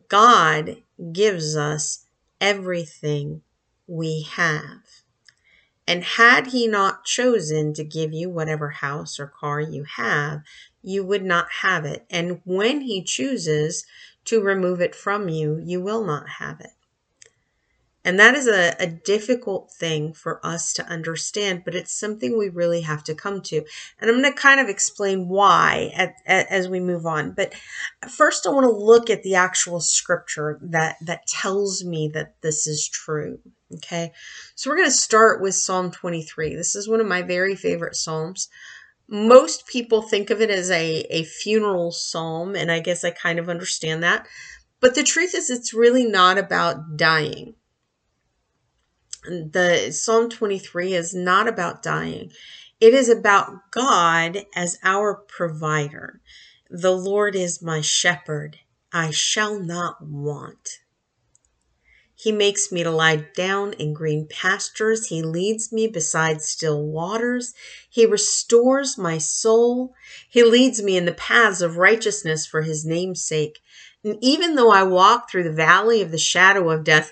God 0.08 0.78
gives 1.12 1.56
us 1.56 2.06
everything 2.42 3.42
we 3.88 4.28
have. 4.32 5.04
And 5.88 6.04
had 6.04 6.48
he 6.48 6.68
not 6.68 7.06
chosen 7.06 7.74
to 7.74 7.84
give 7.84 8.14
you 8.14 8.30
whatever 8.30 8.70
house 8.70 9.20
or 9.20 9.28
car 9.28 9.60
you 9.60 9.84
have, 9.84 10.42
you 10.82 11.06
would 11.06 11.24
not 11.24 11.48
have 11.62 11.86
it. 11.86 12.06
And 12.10 12.42
when 12.46 12.82
he 12.82 13.04
chooses 13.04 13.86
to 14.26 14.42
remove 14.42 14.80
it 14.80 14.96
from 14.96 15.28
you, 15.28 15.62
you 15.64 15.82
will 15.82 16.04
not 16.06 16.30
have 16.40 16.60
it. 16.62 16.72
And 18.06 18.20
that 18.20 18.36
is 18.36 18.48
a, 18.48 18.76
a 18.80 18.88
difficult 18.88 19.72
thing 19.72 20.14
for 20.14 20.46
us 20.46 20.74
to 20.74 20.86
understand, 20.88 21.64
but 21.64 21.76
it's 21.76 21.98
something 21.98 22.38
we 22.38 22.50
really 22.50 22.82
have 22.82 23.04
to 23.06 23.16
come 23.16 23.42
to. 23.44 23.64
And 24.00 24.10
I'm 24.10 24.22
going 24.22 24.34
to 24.34 24.40
kind 24.40 24.60
of 24.60 24.68
explain 24.68 25.30
why 25.30 25.92
at, 25.96 26.16
at, 26.26 26.48
as 26.52 26.68
we 26.68 26.82
move 26.82 27.06
on. 27.06 27.32
But 27.32 27.54
first, 28.10 28.46
I 28.46 28.50
want 28.50 28.66
to 28.66 28.72
look 28.72 29.10
at 29.10 29.24
the 29.24 29.36
actual 29.36 29.80
scripture 29.80 30.60
that, 30.64 30.98
that 31.02 31.28
tells 31.28 31.86
me 31.86 32.10
that 32.14 32.42
this 32.42 32.68
is 32.68 32.90
true. 32.90 33.40
Okay. 33.76 34.12
So 34.56 34.70
we're 34.70 34.78
going 34.78 34.90
to 34.90 34.96
start 34.96 35.42
with 35.42 35.56
Psalm 35.56 35.90
23. 35.90 36.56
This 36.56 36.76
is 36.76 36.90
one 36.90 37.00
of 37.00 37.08
my 37.08 37.22
very 37.22 37.56
favorite 37.56 37.96
Psalms. 37.96 38.50
Most 39.08 39.66
people 39.66 40.02
think 40.02 40.30
of 40.30 40.42
it 40.42 40.50
as 40.50 40.70
a, 40.72 41.06
a 41.10 41.24
funeral 41.24 41.92
psalm, 41.92 42.56
and 42.56 42.72
I 42.72 42.80
guess 42.80 43.04
I 43.04 43.12
kind 43.12 43.40
of 43.40 43.50
understand 43.50 44.04
that. 44.04 44.28
But 44.80 44.96
the 44.96 45.04
truth 45.04 45.36
is, 45.36 45.50
it's 45.50 45.74
really 45.74 46.06
not 46.06 46.38
about 46.38 46.98
dying 46.98 47.56
the 49.26 49.92
Psalm 49.92 50.30
23 50.30 50.94
is 50.94 51.14
not 51.14 51.48
about 51.48 51.82
dying. 51.82 52.32
It 52.80 52.94
is 52.94 53.10
about 53.10 53.72
God 53.72 54.46
as 54.56 54.78
our 54.84 55.16
provider. 55.16 56.22
The 56.70 56.92
Lord 56.92 57.36
is 57.36 57.62
my 57.62 57.82
shepherd. 57.82 58.60
I 58.92 59.12
shall 59.12 59.60
not 59.60 60.06
want. 60.06 60.80
He 62.16 62.32
makes 62.32 62.72
me 62.72 62.84
to 62.84 62.92
lie 62.92 63.28
down 63.36 63.74
in 63.74 63.94
green 63.94 64.28
pastures. 64.30 65.08
He 65.08 65.22
leads 65.22 65.74
me 65.74 65.88
beside 65.88 66.42
still 66.42 66.82
waters. 66.82 67.54
He 67.90 68.06
restores 68.06 68.98
my 68.98 69.18
soul. 69.18 69.94
He 70.30 70.44
leads 70.44 70.82
me 70.82 70.96
in 70.96 71.06
the 71.06 71.14
paths 71.14 71.62
of 71.62 71.78
righteousness 71.78 72.46
for 72.46 72.62
his 72.62 72.86
name's 72.86 73.24
sake. 73.24 73.60
And 74.04 74.18
even 74.22 74.56
though 74.56 74.72
I 74.72 74.84
walk 74.84 75.30
through 75.30 75.44
the 75.44 75.52
valley 75.52 76.02
of 76.02 76.12
the 76.12 76.18
shadow 76.18 76.70
of 76.70 76.84
death, 76.84 77.12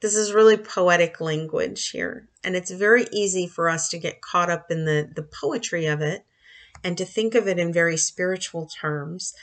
this 0.00 0.14
is 0.14 0.32
really 0.32 0.56
poetic 0.56 1.20
language 1.20 1.90
here, 1.90 2.28
and 2.42 2.56
it's 2.56 2.70
very 2.70 3.06
easy 3.12 3.46
for 3.46 3.68
us 3.68 3.88
to 3.90 3.98
get 3.98 4.22
caught 4.22 4.50
up 4.50 4.70
in 4.70 4.84
the, 4.84 5.10
the 5.14 5.22
poetry 5.22 5.86
of 5.86 6.00
it 6.00 6.24
and 6.82 6.96
to 6.96 7.04
think 7.04 7.34
of 7.34 7.46
it 7.46 7.58
in 7.58 7.72
very 7.72 7.96
spiritual 7.96 8.66
terms. 8.66 9.34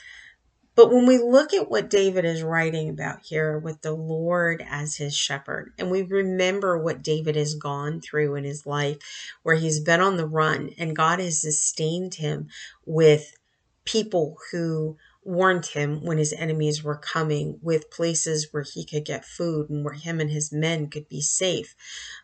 But 0.74 0.92
when 0.92 1.06
we 1.06 1.18
look 1.18 1.52
at 1.52 1.68
what 1.68 1.90
David 1.90 2.24
is 2.24 2.42
writing 2.42 2.88
about 2.88 3.22
here 3.24 3.58
with 3.58 3.82
the 3.82 3.92
Lord 3.92 4.64
as 4.68 4.96
his 4.96 5.14
shepherd, 5.16 5.72
and 5.76 5.90
we 5.90 6.02
remember 6.02 6.78
what 6.78 7.02
David 7.02 7.34
has 7.34 7.54
gone 7.56 8.00
through 8.00 8.36
in 8.36 8.44
his 8.44 8.64
life, 8.64 8.98
where 9.42 9.56
he's 9.56 9.80
been 9.80 10.00
on 10.00 10.16
the 10.16 10.26
run 10.26 10.70
and 10.78 10.94
God 10.94 11.18
has 11.18 11.40
sustained 11.40 12.14
him 12.14 12.48
with 12.86 13.36
people 13.84 14.36
who 14.52 14.96
warned 15.28 15.66
him 15.66 16.02
when 16.02 16.16
his 16.16 16.32
enemies 16.32 16.82
were 16.82 16.96
coming 16.96 17.58
with 17.60 17.90
places 17.90 18.48
where 18.50 18.62
he 18.62 18.82
could 18.82 19.04
get 19.04 19.26
food 19.26 19.68
and 19.68 19.84
where 19.84 19.92
him 19.92 20.20
and 20.20 20.30
his 20.30 20.50
men 20.50 20.88
could 20.88 21.06
be 21.06 21.20
safe. 21.20 21.76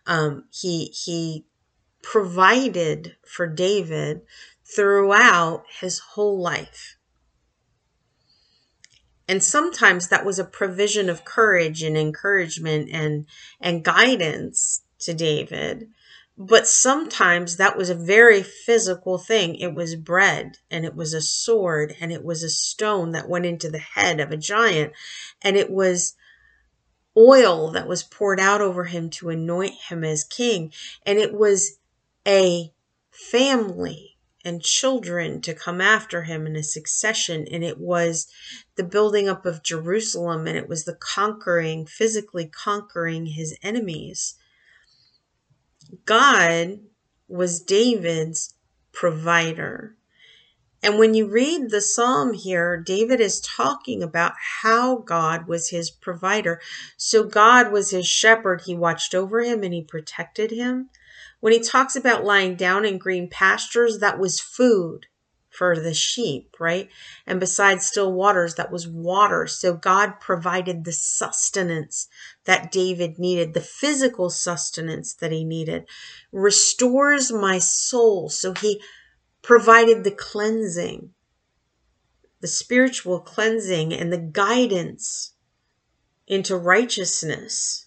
Um, 0.06 0.44
he 0.50 0.86
he 0.86 1.44
provided 2.02 3.16
for 3.26 3.46
David 3.46 4.22
throughout 4.64 5.64
his 5.80 5.98
whole 5.98 6.40
life. 6.40 6.96
And 9.28 9.44
sometimes 9.44 10.08
that 10.08 10.24
was 10.24 10.38
a 10.38 10.44
provision 10.44 11.10
of 11.10 11.26
courage 11.26 11.82
and 11.82 11.98
encouragement 11.98 12.88
and 12.90 13.26
and 13.60 13.84
guidance 13.84 14.80
to 15.00 15.12
David. 15.12 15.88
But 16.36 16.66
sometimes 16.66 17.56
that 17.56 17.76
was 17.76 17.90
a 17.90 17.94
very 17.94 18.42
physical 18.42 19.18
thing. 19.18 19.54
It 19.54 19.74
was 19.74 19.94
bread 19.94 20.58
and 20.68 20.84
it 20.84 20.96
was 20.96 21.14
a 21.14 21.20
sword 21.20 21.94
and 22.00 22.12
it 22.12 22.24
was 22.24 22.42
a 22.42 22.50
stone 22.50 23.12
that 23.12 23.28
went 23.28 23.46
into 23.46 23.70
the 23.70 23.78
head 23.78 24.18
of 24.18 24.32
a 24.32 24.36
giant 24.36 24.92
and 25.42 25.56
it 25.56 25.70
was 25.70 26.16
oil 27.16 27.70
that 27.70 27.86
was 27.86 28.02
poured 28.02 28.40
out 28.40 28.60
over 28.60 28.84
him 28.84 29.10
to 29.10 29.28
anoint 29.28 29.74
him 29.88 30.02
as 30.02 30.24
king. 30.24 30.72
And 31.06 31.18
it 31.18 31.32
was 31.32 31.78
a 32.26 32.72
family 33.12 34.16
and 34.44 34.60
children 34.60 35.40
to 35.42 35.54
come 35.54 35.80
after 35.80 36.24
him 36.24 36.46
in 36.48 36.56
a 36.56 36.64
succession. 36.64 37.46
And 37.48 37.62
it 37.62 37.78
was 37.78 38.26
the 38.74 38.82
building 38.82 39.28
up 39.28 39.46
of 39.46 39.62
Jerusalem 39.62 40.48
and 40.48 40.58
it 40.58 40.68
was 40.68 40.84
the 40.84 40.96
conquering, 40.96 41.86
physically 41.86 42.46
conquering 42.46 43.26
his 43.26 43.56
enemies. 43.62 44.34
God 46.04 46.80
was 47.28 47.60
David's 47.60 48.54
provider. 48.92 49.96
And 50.82 50.98
when 50.98 51.14
you 51.14 51.26
read 51.26 51.70
the 51.70 51.80
psalm 51.80 52.34
here, 52.34 52.76
David 52.76 53.18
is 53.18 53.40
talking 53.40 54.02
about 54.02 54.34
how 54.62 54.96
God 54.96 55.46
was 55.46 55.70
his 55.70 55.90
provider. 55.90 56.60
So 56.98 57.24
God 57.24 57.72
was 57.72 57.90
his 57.90 58.06
shepherd. 58.06 58.62
He 58.66 58.74
watched 58.74 59.14
over 59.14 59.42
him 59.42 59.62
and 59.62 59.72
he 59.72 59.82
protected 59.82 60.50
him. 60.50 60.90
When 61.40 61.54
he 61.54 61.60
talks 61.60 61.96
about 61.96 62.24
lying 62.24 62.56
down 62.56 62.84
in 62.84 62.98
green 62.98 63.30
pastures, 63.30 64.00
that 64.00 64.18
was 64.18 64.40
food 64.40 65.06
for 65.48 65.78
the 65.78 65.94
sheep, 65.94 66.56
right? 66.58 66.88
And 67.26 67.40
besides 67.40 67.86
still 67.86 68.12
waters, 68.12 68.56
that 68.56 68.72
was 68.72 68.88
water. 68.88 69.46
So 69.46 69.74
God 69.74 70.20
provided 70.20 70.84
the 70.84 70.92
sustenance 70.92 72.08
that 72.44 72.70
David 72.70 73.18
needed, 73.18 73.54
the 73.54 73.60
physical 73.60 74.30
sustenance 74.30 75.14
that 75.14 75.32
he 75.32 75.44
needed, 75.44 75.86
restores 76.32 77.32
my 77.32 77.58
soul. 77.58 78.28
So 78.28 78.52
he 78.54 78.82
provided 79.42 80.04
the 80.04 80.10
cleansing, 80.10 81.10
the 82.40 82.46
spiritual 82.46 83.20
cleansing, 83.20 83.92
and 83.92 84.12
the 84.12 84.18
guidance 84.18 85.34
into 86.26 86.56
righteousness. 86.56 87.86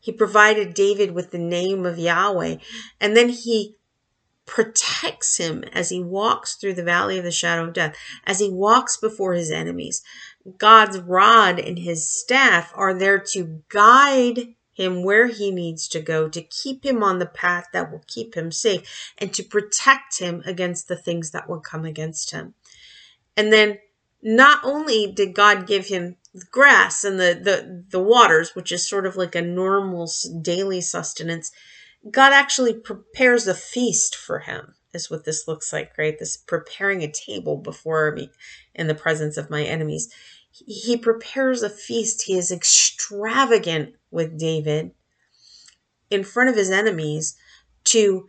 He 0.00 0.12
provided 0.12 0.74
David 0.74 1.10
with 1.12 1.30
the 1.30 1.38
name 1.38 1.84
of 1.84 1.98
Yahweh, 1.98 2.56
and 3.00 3.16
then 3.16 3.28
he 3.28 3.76
protects 4.46 5.36
him 5.36 5.62
as 5.72 5.90
he 5.90 6.02
walks 6.02 6.54
through 6.54 6.72
the 6.72 6.82
valley 6.82 7.18
of 7.18 7.24
the 7.24 7.30
shadow 7.30 7.64
of 7.64 7.74
death, 7.74 7.94
as 8.24 8.38
he 8.38 8.48
walks 8.50 8.96
before 8.96 9.34
his 9.34 9.50
enemies. 9.50 10.02
God's 10.56 10.98
rod 10.98 11.58
and 11.58 11.78
his 11.78 12.08
staff 12.08 12.72
are 12.74 12.94
there 12.94 13.18
to 13.18 13.62
guide 13.68 14.54
him 14.72 15.02
where 15.02 15.26
he 15.26 15.50
needs 15.50 15.88
to 15.88 16.00
go, 16.00 16.28
to 16.28 16.40
keep 16.40 16.86
him 16.86 17.02
on 17.02 17.18
the 17.18 17.26
path 17.26 17.66
that 17.72 17.90
will 17.90 18.04
keep 18.06 18.36
him 18.36 18.52
safe, 18.52 19.12
and 19.18 19.34
to 19.34 19.42
protect 19.42 20.20
him 20.20 20.42
against 20.46 20.86
the 20.86 20.96
things 20.96 21.32
that 21.32 21.48
will 21.48 21.60
come 21.60 21.84
against 21.84 22.30
him. 22.30 22.54
And 23.36 23.52
then 23.52 23.78
not 24.22 24.60
only 24.64 25.10
did 25.10 25.34
God 25.34 25.66
give 25.66 25.86
him 25.86 26.16
grass 26.50 27.04
and 27.04 27.18
the, 27.18 27.38
the, 27.42 27.84
the 27.90 28.02
waters, 28.02 28.54
which 28.54 28.70
is 28.70 28.88
sort 28.88 29.06
of 29.06 29.16
like 29.16 29.34
a 29.34 29.42
normal 29.42 30.08
daily 30.40 30.80
sustenance, 30.80 31.50
God 32.10 32.32
actually 32.32 32.74
prepares 32.74 33.46
a 33.46 33.54
feast 33.54 34.14
for 34.14 34.40
him, 34.40 34.74
is 34.92 35.10
what 35.10 35.24
this 35.24 35.48
looks 35.48 35.72
like, 35.72 35.92
right? 35.98 36.18
This 36.18 36.36
preparing 36.36 37.02
a 37.02 37.10
table 37.10 37.56
before 37.56 38.12
me 38.12 38.30
in 38.74 38.86
the 38.86 38.94
presence 38.94 39.36
of 39.36 39.50
my 39.50 39.64
enemies. 39.64 40.12
He 40.66 40.96
prepares 40.96 41.62
a 41.62 41.70
feast. 41.70 42.22
He 42.22 42.36
is 42.36 42.50
extravagant 42.50 43.94
with 44.10 44.38
David 44.38 44.92
in 46.10 46.24
front 46.24 46.50
of 46.50 46.56
his 46.56 46.70
enemies 46.70 47.36
to 47.84 48.28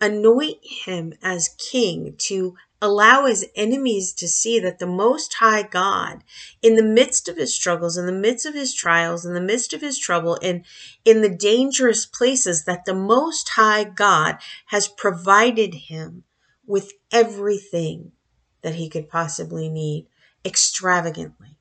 anoint 0.00 0.58
him 0.62 1.14
as 1.22 1.54
king, 1.58 2.14
to 2.18 2.56
allow 2.80 3.26
his 3.26 3.46
enemies 3.54 4.12
to 4.12 4.26
see 4.26 4.58
that 4.58 4.80
the 4.80 4.86
Most 4.86 5.34
High 5.34 5.62
God, 5.62 6.24
in 6.60 6.74
the 6.74 6.82
midst 6.82 7.28
of 7.28 7.36
his 7.36 7.54
struggles, 7.54 7.96
in 7.96 8.06
the 8.06 8.12
midst 8.12 8.44
of 8.44 8.54
his 8.54 8.74
trials, 8.74 9.24
in 9.24 9.34
the 9.34 9.40
midst 9.40 9.72
of 9.72 9.80
his 9.80 9.98
trouble, 9.98 10.36
and 10.42 10.64
in 11.04 11.22
the 11.22 11.28
dangerous 11.34 12.04
places, 12.04 12.64
that 12.64 12.84
the 12.84 12.94
Most 12.94 13.50
High 13.50 13.84
God 13.84 14.38
has 14.66 14.88
provided 14.88 15.74
him 15.74 16.24
with 16.66 16.92
everything 17.12 18.10
that 18.62 18.74
he 18.74 18.88
could 18.88 19.08
possibly 19.08 19.68
need 19.68 20.08
extravagantly. 20.44 21.56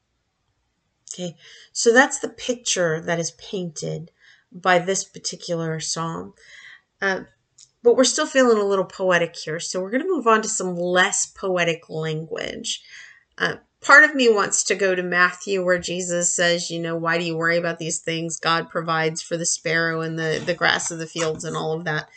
Okay, 1.13 1.35
so 1.71 1.93
that's 1.93 2.19
the 2.19 2.29
picture 2.29 3.01
that 3.01 3.19
is 3.19 3.31
painted 3.31 4.11
by 4.51 4.79
this 4.79 5.03
particular 5.03 5.79
psalm. 5.79 6.33
Uh, 7.01 7.21
but 7.83 7.95
we're 7.95 8.03
still 8.03 8.27
feeling 8.27 8.57
a 8.57 8.65
little 8.65 8.85
poetic 8.85 9.35
here. 9.35 9.59
So 9.59 9.81
we're 9.81 9.89
going 9.89 10.03
to 10.03 10.09
move 10.09 10.27
on 10.27 10.41
to 10.41 10.47
some 10.47 10.75
less 10.75 11.25
poetic 11.25 11.89
language. 11.89 12.83
Uh, 13.37 13.55
part 13.81 14.03
of 14.03 14.13
me 14.13 14.31
wants 14.31 14.63
to 14.65 14.75
go 14.75 14.93
to 14.93 15.01
Matthew 15.01 15.65
where 15.65 15.79
Jesus 15.79 16.33
says, 16.33 16.69
you 16.69 16.79
know, 16.79 16.95
why 16.95 17.17
do 17.17 17.25
you 17.25 17.35
worry 17.35 17.57
about 17.57 17.79
these 17.79 17.99
things? 17.99 18.39
God 18.39 18.69
provides 18.69 19.21
for 19.21 19.35
the 19.35 19.45
sparrow 19.45 20.01
and 20.01 20.17
the, 20.17 20.41
the 20.45 20.53
grass 20.53 20.91
of 20.91 20.99
the 20.99 21.07
fields 21.07 21.43
and 21.43 21.57
all 21.57 21.73
of 21.73 21.85
that. 21.85 22.07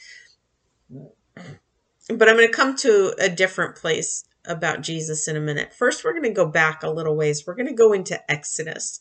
But 2.09 2.29
I'm 2.29 2.37
going 2.37 2.49
to 2.49 2.53
come 2.53 2.77
to 2.77 3.15
a 3.19 3.31
different 3.31 3.77
place 3.77 4.25
about 4.47 4.83
Jesus 4.83 5.29
in 5.29 5.37
a 5.37 5.41
minute. 5.41 5.73
First, 5.75 6.05
we're 6.05 6.13
going 6.13 6.25
to 6.25 6.31
go 6.31 6.47
back 6.47 6.83
a 6.83 6.91
little 6.91 7.17
ways. 7.17 7.45
We're 7.47 7.55
going 7.55 7.69
to 7.69 7.75
go 7.75 7.93
into 7.93 8.31
Exodus. 8.31 9.01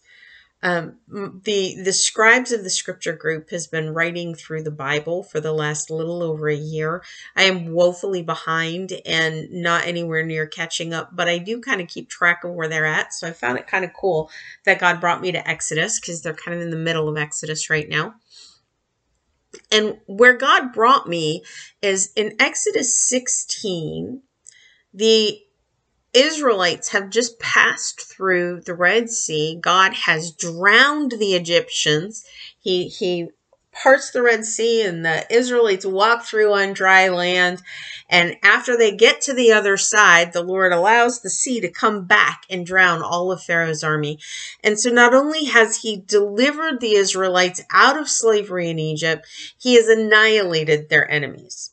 Um, 0.64 1.00
the 1.44 1.76
the 1.84 1.92
scribes 1.92 2.54
of 2.54 2.64
the 2.64 2.70
scripture 2.70 3.12
group 3.12 3.50
has 3.50 3.68
been 3.68 3.94
writing 3.94 4.34
through 4.34 4.64
the 4.64 4.72
Bible 4.72 5.22
for 5.22 5.42
the 5.42 5.52
last 5.52 5.92
little 5.92 6.24
over 6.24 6.48
a 6.48 6.56
year. 6.56 7.04
I 7.36 7.44
am 7.44 7.74
woefully 7.74 8.22
behind 8.24 8.94
and 9.06 9.52
not 9.52 9.86
anywhere 9.86 10.24
near 10.24 10.48
catching 10.48 10.94
up, 10.94 11.14
but 11.14 11.28
I 11.28 11.38
do 11.38 11.60
kind 11.60 11.82
of 11.82 11.90
keep 11.90 12.10
track 12.10 12.46
of 12.46 12.52
where 12.52 12.70
they're 12.70 12.86
at. 12.86 13.14
So 13.14 13.28
I 13.28 13.34
found 13.34 13.60
it 13.60 13.68
kind 13.68 13.84
of 13.84 13.92
cool 13.92 14.32
that 14.64 14.80
God 14.80 15.02
brought 15.02 15.20
me 15.20 15.34
to 15.34 15.46
Exodus 15.46 16.00
because 16.00 16.22
they're 16.22 16.34
kind 16.34 16.56
of 16.56 16.64
in 16.64 16.70
the 16.70 16.78
middle 16.78 17.10
of 17.10 17.18
Exodus 17.18 17.70
right 17.70 17.90
now. 17.90 18.16
And 19.70 20.00
where 20.06 20.38
God 20.38 20.72
brought 20.72 21.10
me 21.10 21.44
is 21.82 22.14
in 22.16 22.38
Exodus 22.40 22.98
16, 23.10 24.22
the 24.94 25.40
Israelites 26.14 26.90
have 26.90 27.10
just 27.10 27.40
passed 27.40 28.02
through 28.02 28.62
the 28.62 28.76
Red 28.76 29.10
Sea. 29.10 29.58
God 29.60 29.94
has 29.94 30.32
drowned 30.32 31.14
the 31.14 31.34
Egyptians. 31.34 32.24
He 32.60 32.88
he 32.88 33.30
parts 33.72 34.12
the 34.12 34.22
Red 34.22 34.46
Sea 34.46 34.84
and 34.84 35.04
the 35.04 35.26
Israelites 35.34 35.86
walk 35.86 36.24
through 36.24 36.54
on 36.54 36.74
dry 36.74 37.10
land. 37.10 37.64
And 38.08 38.38
after 38.44 38.78
they 38.78 38.96
get 38.96 39.22
to 39.22 39.34
the 39.34 39.52
other 39.52 39.78
side, 39.78 40.32
the 40.32 40.44
Lord 40.44 40.72
allows 40.72 41.22
the 41.22 41.32
sea 41.32 41.60
to 41.62 41.72
come 41.72 42.06
back 42.06 42.44
and 42.50 42.66
drown 42.66 43.02
all 43.02 43.32
of 43.32 43.42
Pharaoh's 43.42 43.84
army. 43.84 44.20
And 44.64 44.80
so 44.80 44.92
not 44.92 45.16
only 45.16 45.46
has 45.46 45.78
he 45.78 45.98
delivered 45.98 46.80
the 46.80 46.94
Israelites 46.94 47.64
out 47.72 47.98
of 47.98 48.08
slavery 48.08 48.70
in 48.70 48.78
Egypt, 48.78 49.26
he 49.58 49.76
has 49.76 49.88
annihilated 49.88 50.90
their 50.90 51.10
enemies. 51.10 51.72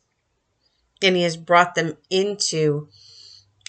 And 1.02 1.16
he 1.16 1.22
has 1.22 1.36
brought 1.36 1.74
them 1.74 1.98
into 2.08 2.88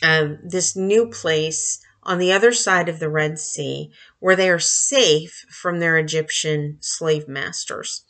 um, 0.01 0.39
this 0.43 0.75
new 0.75 1.07
place 1.07 1.79
on 2.03 2.17
the 2.17 2.31
other 2.31 2.51
side 2.51 2.89
of 2.89 2.99
the 2.99 3.09
Red 3.09 3.37
Sea 3.39 3.91
where 4.19 4.35
they 4.35 4.49
are 4.49 4.59
safe 4.59 5.45
from 5.49 5.79
their 5.79 5.97
Egyptian 5.97 6.77
slave 6.79 7.27
masters. 7.27 8.03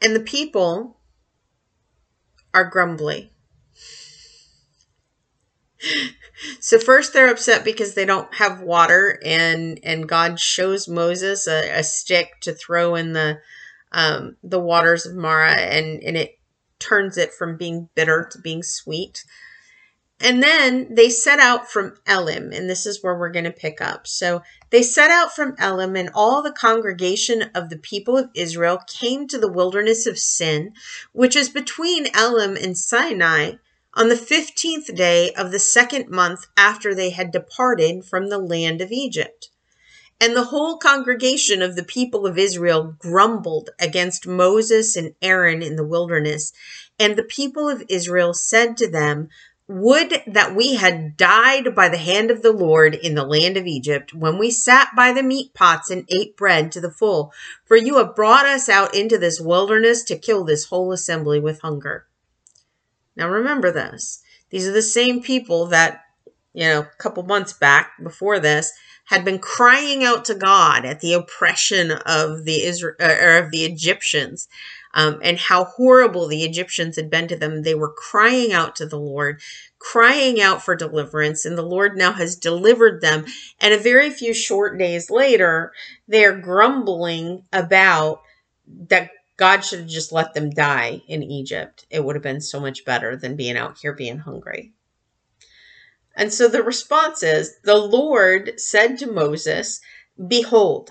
And 0.00 0.14
the 0.14 0.20
people 0.20 0.98
are 2.54 2.68
grumbly. 2.68 3.32
So 6.60 6.78
first 6.78 7.12
they're 7.12 7.30
upset 7.30 7.64
because 7.64 7.94
they 7.94 8.04
don't 8.04 8.32
have 8.34 8.60
water 8.60 9.18
and 9.24 9.80
and 9.82 10.08
God 10.08 10.38
shows 10.38 10.86
Moses 10.86 11.46
a, 11.46 11.78
a 11.78 11.82
stick 11.82 12.40
to 12.42 12.52
throw 12.52 12.94
in 12.94 13.14
the 13.14 13.38
um, 13.92 14.36
the 14.42 14.60
waters 14.60 15.06
of 15.06 15.14
Marah 15.14 15.58
and 15.58 16.02
and 16.02 16.16
it 16.16 16.38
turns 16.78 17.16
it 17.16 17.32
from 17.32 17.56
being 17.56 17.88
bitter 17.94 18.28
to 18.32 18.38
being 18.38 18.62
sweet. 18.62 19.24
And 20.18 20.42
then 20.42 20.94
they 20.94 21.10
set 21.10 21.40
out 21.40 21.70
from 21.70 21.98
Elim, 22.06 22.50
and 22.50 22.70
this 22.70 22.86
is 22.86 23.02
where 23.02 23.18
we're 23.18 23.30
going 23.30 23.44
to 23.44 23.50
pick 23.50 23.82
up. 23.82 24.06
So 24.06 24.42
they 24.70 24.82
set 24.82 25.10
out 25.10 25.34
from 25.34 25.54
Elim, 25.58 25.94
and 25.94 26.10
all 26.14 26.42
the 26.42 26.52
congregation 26.52 27.50
of 27.54 27.68
the 27.68 27.76
people 27.76 28.16
of 28.16 28.30
Israel 28.34 28.80
came 28.86 29.28
to 29.28 29.38
the 29.38 29.52
wilderness 29.52 30.06
of 30.06 30.18
Sin, 30.18 30.72
which 31.12 31.36
is 31.36 31.50
between 31.50 32.06
Elim 32.16 32.56
and 32.56 32.78
Sinai, 32.78 33.52
on 33.92 34.08
the 34.08 34.16
fifteenth 34.16 34.94
day 34.94 35.32
of 35.32 35.52
the 35.52 35.58
second 35.58 36.08
month 36.08 36.46
after 36.56 36.94
they 36.94 37.10
had 37.10 37.30
departed 37.30 38.04
from 38.04 38.28
the 38.28 38.38
land 38.38 38.80
of 38.80 38.92
Egypt. 38.92 39.50
And 40.18 40.34
the 40.34 40.44
whole 40.44 40.78
congregation 40.78 41.60
of 41.60 41.76
the 41.76 41.84
people 41.84 42.26
of 42.26 42.38
Israel 42.38 42.94
grumbled 42.98 43.68
against 43.78 44.26
Moses 44.26 44.96
and 44.96 45.14
Aaron 45.20 45.62
in 45.62 45.76
the 45.76 45.86
wilderness. 45.86 46.54
And 46.98 47.16
the 47.16 47.22
people 47.22 47.68
of 47.68 47.84
Israel 47.90 48.32
said 48.32 48.78
to 48.78 48.90
them, 48.90 49.28
would 49.68 50.22
that 50.26 50.54
we 50.54 50.76
had 50.76 51.16
died 51.16 51.74
by 51.74 51.88
the 51.88 51.98
hand 51.98 52.30
of 52.30 52.42
the 52.42 52.52
Lord 52.52 52.94
in 52.94 53.14
the 53.14 53.24
land 53.24 53.56
of 53.56 53.66
Egypt, 53.66 54.14
when 54.14 54.38
we 54.38 54.50
sat 54.50 54.90
by 54.96 55.12
the 55.12 55.22
meat 55.22 55.54
pots 55.54 55.90
and 55.90 56.08
ate 56.08 56.36
bread 56.36 56.70
to 56.72 56.80
the 56.80 56.90
full. 56.90 57.32
For 57.64 57.76
you 57.76 57.98
have 57.98 58.14
brought 58.14 58.46
us 58.46 58.68
out 58.68 58.94
into 58.94 59.18
this 59.18 59.40
wilderness 59.40 60.04
to 60.04 60.18
kill 60.18 60.44
this 60.44 60.66
whole 60.66 60.92
assembly 60.92 61.40
with 61.40 61.62
hunger. 61.62 62.06
Now 63.16 63.28
remember 63.28 63.72
this. 63.72 64.22
These 64.50 64.68
are 64.68 64.72
the 64.72 64.82
same 64.82 65.22
people 65.22 65.66
that, 65.66 66.02
you 66.52 66.66
know, 66.66 66.80
a 66.80 67.02
couple 67.02 67.24
months 67.24 67.52
back 67.52 67.92
before 68.00 68.38
this 68.38 68.72
had 69.06 69.24
been 69.24 69.38
crying 69.38 70.04
out 70.04 70.24
to 70.26 70.34
God 70.34 70.84
at 70.84 71.00
the 71.00 71.12
oppression 71.12 71.90
of 71.90 72.44
the 72.44 72.62
Israel 72.64 72.94
or 73.00 73.06
er, 73.08 73.38
of 73.38 73.50
the 73.50 73.64
Egyptians 73.64 74.48
um, 74.96 75.20
and 75.22 75.38
how 75.38 75.64
horrible 75.64 76.26
the 76.26 76.42
Egyptians 76.42 76.96
had 76.96 77.10
been 77.10 77.28
to 77.28 77.36
them. 77.36 77.62
They 77.62 77.74
were 77.74 77.92
crying 77.92 78.52
out 78.52 78.74
to 78.76 78.86
the 78.86 78.98
Lord, 78.98 79.40
crying 79.78 80.40
out 80.40 80.62
for 80.62 80.74
deliverance, 80.74 81.44
and 81.44 81.56
the 81.56 81.62
Lord 81.62 81.96
now 81.96 82.12
has 82.12 82.34
delivered 82.34 83.02
them. 83.02 83.26
And 83.60 83.74
a 83.74 83.78
very 83.78 84.08
few 84.08 84.32
short 84.32 84.78
days 84.78 85.10
later, 85.10 85.72
they're 86.08 86.38
grumbling 86.38 87.44
about 87.52 88.22
that 88.88 89.10
God 89.36 89.60
should 89.60 89.80
have 89.80 89.88
just 89.88 90.12
let 90.12 90.32
them 90.32 90.48
die 90.48 91.02
in 91.06 91.22
Egypt. 91.22 91.84
It 91.90 92.02
would 92.02 92.16
have 92.16 92.22
been 92.22 92.40
so 92.40 92.58
much 92.58 92.86
better 92.86 93.16
than 93.16 93.36
being 93.36 93.58
out 93.58 93.78
here 93.78 93.92
being 93.92 94.18
hungry. 94.18 94.72
And 96.14 96.32
so 96.32 96.48
the 96.48 96.62
response 96.62 97.22
is 97.22 97.58
the 97.64 97.76
Lord 97.76 98.58
said 98.58 98.96
to 99.00 99.12
Moses, 99.12 99.82
Behold, 100.26 100.90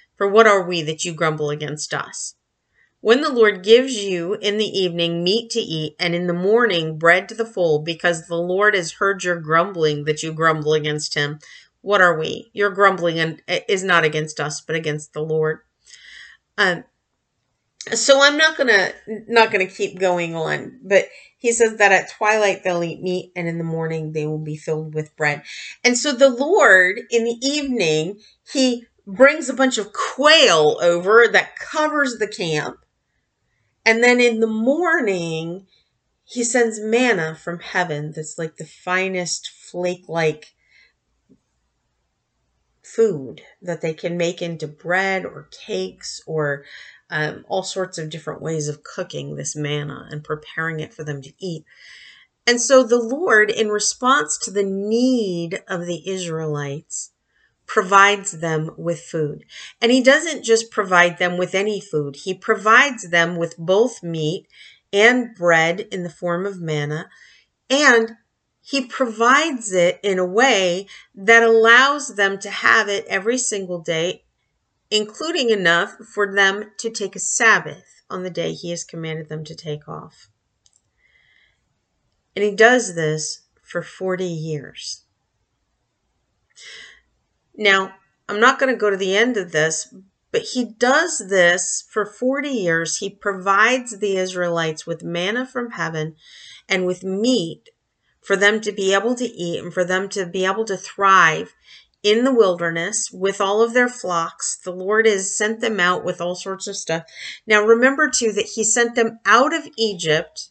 For 0.21 0.27
what 0.27 0.45
are 0.45 0.61
we 0.61 0.83
that 0.83 1.03
you 1.03 1.15
grumble 1.15 1.49
against 1.49 1.95
us? 1.95 2.35
When 2.99 3.21
the 3.21 3.33
Lord 3.33 3.63
gives 3.63 4.03
you 4.03 4.35
in 4.35 4.59
the 4.59 4.67
evening 4.67 5.23
meat 5.23 5.49
to 5.49 5.59
eat, 5.59 5.95
and 5.99 6.13
in 6.13 6.27
the 6.27 6.33
morning 6.33 6.99
bread 6.99 7.27
to 7.29 7.33
the 7.33 7.43
full, 7.43 7.79
because 7.79 8.27
the 8.27 8.35
Lord 8.35 8.75
has 8.75 8.91
heard 8.91 9.23
your 9.23 9.39
grumbling 9.39 10.03
that 10.03 10.21
you 10.21 10.31
grumble 10.31 10.75
against 10.75 11.15
him, 11.15 11.39
what 11.81 12.01
are 12.01 12.19
we? 12.19 12.51
Your 12.53 12.69
grumbling 12.69 13.39
is 13.67 13.83
not 13.83 14.03
against 14.03 14.39
us, 14.39 14.61
but 14.61 14.75
against 14.75 15.13
the 15.13 15.23
Lord. 15.23 15.61
Um, 16.55 16.83
so 17.91 18.21
I'm 18.21 18.37
not 18.37 18.57
gonna 18.57 18.91
not 19.27 19.51
gonna 19.51 19.65
keep 19.65 19.97
going 19.97 20.35
on, 20.35 20.79
but 20.83 21.05
he 21.39 21.51
says 21.51 21.77
that 21.77 21.91
at 21.91 22.11
twilight 22.11 22.63
they'll 22.63 22.83
eat 22.83 23.01
meat, 23.01 23.31
and 23.35 23.47
in 23.47 23.57
the 23.57 23.63
morning 23.63 24.11
they 24.11 24.27
will 24.27 24.37
be 24.37 24.55
filled 24.55 24.93
with 24.93 25.15
bread. 25.17 25.41
And 25.83 25.97
so 25.97 26.11
the 26.11 26.29
Lord 26.29 26.99
in 27.09 27.23
the 27.23 27.39
evening 27.41 28.19
he 28.47 28.85
brings 29.11 29.49
a 29.49 29.53
bunch 29.53 29.77
of 29.77 29.93
quail 29.93 30.77
over 30.81 31.27
that 31.27 31.55
covers 31.55 32.17
the 32.17 32.27
camp. 32.27 32.77
And 33.85 34.03
then 34.03 34.19
in 34.19 34.39
the 34.39 34.47
morning, 34.47 35.67
he 36.23 36.43
sends 36.43 36.79
manna 36.79 37.35
from 37.35 37.59
heaven 37.59 38.13
that's 38.15 38.37
like 38.37 38.55
the 38.55 38.65
finest 38.65 39.49
flake 39.49 40.05
like 40.07 40.53
food 42.83 43.41
that 43.61 43.81
they 43.81 43.93
can 43.93 44.17
make 44.17 44.41
into 44.41 44.67
bread 44.67 45.25
or 45.25 45.49
cakes 45.51 46.21
or 46.25 46.63
um, 47.09 47.45
all 47.47 47.63
sorts 47.63 47.97
of 47.97 48.09
different 48.09 48.41
ways 48.41 48.67
of 48.67 48.83
cooking 48.83 49.35
this 49.35 49.55
manna 49.55 50.07
and 50.09 50.23
preparing 50.23 50.79
it 50.79 50.93
for 50.93 51.03
them 51.03 51.21
to 51.21 51.33
eat. 51.39 51.65
And 52.47 52.59
so 52.59 52.83
the 52.83 53.01
Lord, 53.01 53.51
in 53.51 53.69
response 53.69 54.37
to 54.39 54.51
the 54.51 54.63
need 54.63 55.63
of 55.67 55.85
the 55.85 56.09
Israelites, 56.09 57.11
provides 57.71 58.31
them 58.39 58.69
with 58.75 58.99
food. 58.99 59.45
And 59.79 59.93
he 59.93 60.03
doesn't 60.03 60.43
just 60.43 60.71
provide 60.71 61.19
them 61.19 61.37
with 61.37 61.55
any 61.55 61.79
food, 61.79 62.17
he 62.17 62.33
provides 62.33 63.09
them 63.11 63.37
with 63.37 63.55
both 63.57 64.03
meat 64.03 64.45
and 64.91 65.33
bread 65.33 65.87
in 65.89 66.03
the 66.03 66.09
form 66.09 66.45
of 66.45 66.59
manna. 66.59 67.07
And 67.69 68.17
he 68.61 68.85
provides 68.87 69.71
it 69.71 70.01
in 70.03 70.19
a 70.19 70.25
way 70.25 70.87
that 71.15 71.43
allows 71.43 72.17
them 72.17 72.37
to 72.39 72.49
have 72.49 72.89
it 72.89 73.05
every 73.07 73.37
single 73.37 73.79
day, 73.79 74.25
including 74.89 75.49
enough 75.49 75.93
for 76.13 76.35
them 76.35 76.71
to 76.79 76.89
take 76.89 77.15
a 77.15 77.19
Sabbath 77.19 78.03
on 78.09 78.23
the 78.23 78.29
day 78.29 78.51
he 78.51 78.71
has 78.71 78.83
commanded 78.83 79.29
them 79.29 79.45
to 79.45 79.55
take 79.55 79.87
off. 79.87 80.27
And 82.35 82.43
he 82.43 82.53
does 82.53 82.95
this 82.95 83.43
for 83.63 83.81
40 83.81 84.25
years. 84.25 85.05
Now, 87.61 87.93
I'm 88.27 88.39
not 88.39 88.57
going 88.57 88.73
to 88.73 88.79
go 88.79 88.89
to 88.89 88.97
the 88.97 89.15
end 89.15 89.37
of 89.37 89.51
this, 89.51 89.93
but 90.31 90.41
he 90.41 90.65
does 90.65 91.27
this 91.29 91.87
for 91.87 92.07
40 92.07 92.49
years. 92.49 92.97
He 92.97 93.07
provides 93.07 93.99
the 93.99 94.17
Israelites 94.17 94.87
with 94.87 95.03
manna 95.03 95.45
from 95.45 95.71
heaven 95.71 96.15
and 96.67 96.87
with 96.87 97.03
meat 97.03 97.69
for 98.19 98.35
them 98.35 98.61
to 98.61 98.71
be 98.71 98.95
able 98.95 99.13
to 99.13 99.25
eat 99.25 99.63
and 99.63 99.71
for 99.71 99.83
them 99.83 100.09
to 100.09 100.25
be 100.25 100.43
able 100.43 100.65
to 100.65 100.75
thrive 100.75 101.53
in 102.01 102.23
the 102.23 102.33
wilderness 102.33 103.11
with 103.13 103.39
all 103.39 103.61
of 103.61 103.75
their 103.75 103.89
flocks. 103.89 104.57
The 104.57 104.71
Lord 104.71 105.05
has 105.05 105.37
sent 105.37 105.59
them 105.59 105.79
out 105.79 106.03
with 106.03 106.19
all 106.19 106.33
sorts 106.33 106.65
of 106.65 106.75
stuff. 106.75 107.03
Now, 107.45 107.61
remember 107.61 108.09
too 108.09 108.31
that 108.31 108.53
He 108.55 108.63
sent 108.63 108.95
them 108.95 109.19
out 109.23 109.53
of 109.53 109.67
Egypt 109.77 110.49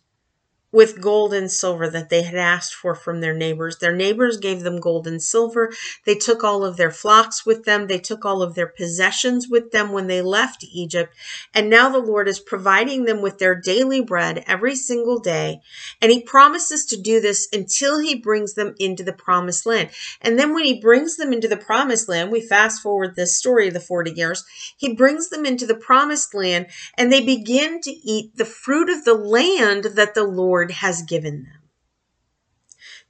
with 0.73 1.01
gold 1.01 1.35
and 1.35 1.51
silver 1.51 1.89
that 1.89 2.11
they 2.11 2.23
had 2.23 2.37
asked 2.37 2.75
for 2.75 2.95
from 2.95 3.21
their 3.21 3.35
neighbors. 3.35 3.79
Their 3.79 3.95
neighbors 3.95 4.37
gave 4.37 4.61
them 4.61 4.79
gold 4.79 5.07
and 5.07 5.23
silver. 5.23 5.73
They 6.07 6.15
took 6.15 6.45
all 6.45 6.65
of 6.65 6.77
their 6.77 6.91
flocks 6.91 7.45
with 7.45 7.65
them. 7.65 7.87
They 7.87 7.99
took 7.99 8.25
all 8.25 8.43
of 8.43 8.55
their 8.55 8.67
possessions 8.67 9.49
with 9.49 9.73
them 9.73 9.93
when 9.93 10.07
they 10.07 10.23
left 10.23 10.65
Egypt. 10.73 11.15
And 11.55 11.69
now 11.69 11.89
the 11.89 11.99
Lord 11.99 12.29
is 12.29 12.39
providing 12.39 13.05
them 13.05 13.23
with 13.23 13.39
their 13.39 13.55
daily 13.55 14.01
bread 14.01 14.45
every 14.47 14.77
single 14.77 15.19
day. 15.19 15.61
And 16.01 16.13
He 16.13 16.23
promises 16.23 16.87
to 16.87 17.01
do 17.01 17.21
this 17.21 17.49
until 17.53 17.99
He 17.99 18.15
brings 18.15 18.55
them 18.55 18.75
into 18.79 19.03
the 19.03 19.13
promised 19.13 19.67
land. 19.67 19.91
And 20.21 20.39
then 20.39 20.55
when 20.55 20.65
He 20.65 20.81
brings 20.81 21.17
them 21.17 21.33
into 21.33 21.49
the 21.49 21.57
promised 21.57 22.09
land, 22.09 22.31
we 22.31 22.41
fast 22.41 22.83
forward 22.83 23.17
this 23.17 23.37
story 23.37 23.69
of 23.69 23.75
the 23.75 23.81
40 23.81 24.13
years, 24.13 24.45
He 24.77 24.95
brings 24.95 25.31
them 25.31 25.45
into 25.45 25.67
the 25.67 25.75
promised 25.75 26.35
land 26.35 26.67
and 26.97 27.13
they 27.13 27.25
begin 27.25 27.81
to 27.81 27.91
eat 27.91 28.37
the 28.37 28.45
fruit 28.45 28.91
of 28.91 29.05
the 29.05 29.15
land 29.15 29.85
that 29.95 30.15
the 30.15 30.25
Lord 30.25 30.60
Lord 30.61 30.73
has 30.73 31.01
given 31.01 31.45
them. 31.45 31.63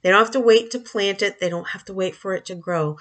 They 0.01 0.09
don't 0.09 0.19
have 0.19 0.31
to 0.31 0.39
wait 0.39 0.71
to 0.71 0.79
plant 0.79 1.21
it, 1.21 1.41
they 1.41 1.49
don't 1.49 1.71
have 1.71 1.83
to 1.85 1.93
wait 1.93 2.15
for 2.15 2.33
it 2.33 2.45
to 2.45 2.55
grow. 2.55 2.97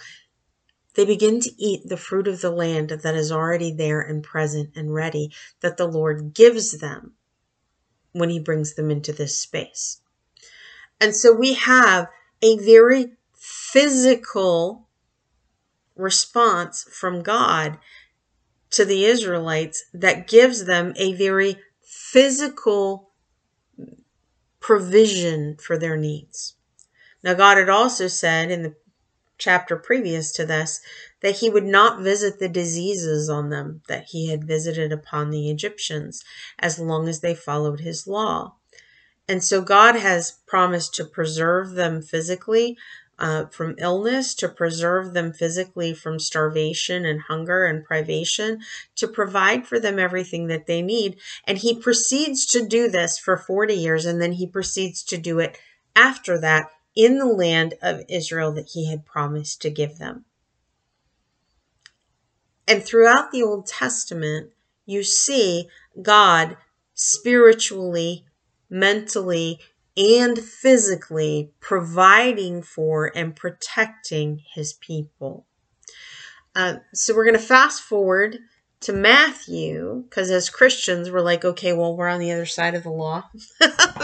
They 0.97 1.05
begin 1.05 1.39
to 1.43 1.53
eat 1.57 1.89
the 1.89 1.97
fruit 1.97 2.27
of 2.27 2.41
the 2.41 2.51
land 2.51 2.91
that 2.91 3.15
is 3.15 3.31
already 3.31 3.71
there 3.71 4.01
and 4.01 4.25
present 4.25 4.71
and 4.75 4.93
ready 4.93 5.31
that 5.61 5.77
the 5.77 5.87
Lord 5.87 6.35
gives 6.35 6.79
them 6.79 7.13
when 8.11 8.29
He 8.29 8.41
brings 8.41 8.75
them 8.75 8.91
into 8.91 9.13
this 9.13 9.39
space. 9.39 10.01
And 11.01 11.15
so 11.15 11.33
we 11.33 11.55
have 11.55 12.09
a 12.43 12.59
very 12.59 13.13
physical 13.33 14.89
response 15.95 16.89
from 16.91 17.23
God 17.23 17.79
to 18.71 18.85
the 18.85 19.05
Israelites 19.05 19.85
that 19.95 20.27
gives 20.27 20.65
them 20.65 20.93
a 20.97 21.13
very 21.13 21.57
physical 21.85 23.10
provision 24.61 25.57
for 25.57 25.77
their 25.79 25.96
needs. 25.96 26.55
Now, 27.23 27.35
God 27.35 27.57
had 27.59 27.68
also 27.68 28.07
said 28.07 28.51
in 28.51 28.62
the 28.62 28.75
chapter 29.38 29.77
previous 29.77 30.33
to 30.33 30.44
this 30.44 30.81
that 31.23 31.38
he 31.38 31.51
would 31.51 31.64
not 31.64 32.03
visit 32.03 32.38
the 32.38 32.49
diseases 32.49 33.29
on 33.29 33.49
them 33.49 33.83
that 33.88 34.05
he 34.11 34.29
had 34.29 34.44
visited 34.44 34.92
upon 34.92 35.31
the 35.31 35.51
Egyptians 35.51 36.23
as 36.59 36.79
long 36.79 37.09
as 37.09 37.20
they 37.20 37.35
followed 37.35 37.81
his 37.81 38.07
law. 38.07 38.55
And 39.27 39.42
so 39.42 39.62
God 39.62 39.96
has 39.96 40.38
promised 40.46 40.94
to 40.94 41.05
preserve 41.05 41.73
them 41.73 42.03
physically, 42.03 42.77
uh, 43.20 43.46
from 43.46 43.74
illness, 43.78 44.35
to 44.35 44.48
preserve 44.48 45.14
them 45.14 45.33
physically 45.33 45.94
from 45.94 46.18
starvation 46.18 47.04
and 47.04 47.22
hunger 47.22 47.66
and 47.66 47.85
privation, 47.85 48.61
to 48.96 49.06
provide 49.06 49.66
for 49.66 49.78
them 49.78 49.98
everything 49.98 50.46
that 50.48 50.66
they 50.66 50.83
need. 50.83 51.16
And 51.44 51.59
he 51.59 51.74
proceeds 51.78 52.46
to 52.46 52.66
do 52.66 52.88
this 52.88 53.18
for 53.18 53.37
40 53.37 53.74
years, 53.74 54.06
and 54.06 54.20
then 54.20 54.33
he 54.33 54.46
proceeds 54.46 55.02
to 55.04 55.18
do 55.18 55.38
it 55.38 55.59
after 55.94 56.40
that 56.40 56.70
in 56.96 57.18
the 57.18 57.26
land 57.26 57.74
of 57.83 58.02
Israel 58.09 58.52
that 58.52 58.70
he 58.72 58.90
had 58.90 59.06
promised 59.06 59.62
to 59.62 59.70
give 59.70 59.98
them. 59.98 60.24
And 62.66 62.85
throughout 62.85 63.33
the 63.33 63.42
Old 63.42 63.66
Testament, 63.66 64.50
you 64.87 65.02
see 65.02 65.68
God 66.00 66.56
spiritually, 66.94 68.24
mentally, 68.68 69.61
and 69.96 70.38
physically 70.38 71.53
providing 71.61 72.62
for 72.62 73.12
and 73.14 73.35
protecting 73.35 74.42
his 74.55 74.72
people. 74.74 75.46
Uh, 76.55 76.76
so 76.94 77.14
we're 77.14 77.24
going 77.24 77.37
to 77.37 77.42
fast 77.42 77.83
forward 77.83 78.38
to 78.81 78.92
Matthew 78.92 80.05
because 80.09 80.31
as 80.31 80.48
Christians, 80.48 81.11
we're 81.11 81.20
like, 81.20 81.44
okay, 81.44 81.72
well, 81.72 81.96
we're 81.96 82.09
on 82.09 82.18
the 82.18 82.33
other 82.33 82.46
side 82.46 82.74
of 82.74 82.83
the 82.83 82.90
law. 82.90 83.29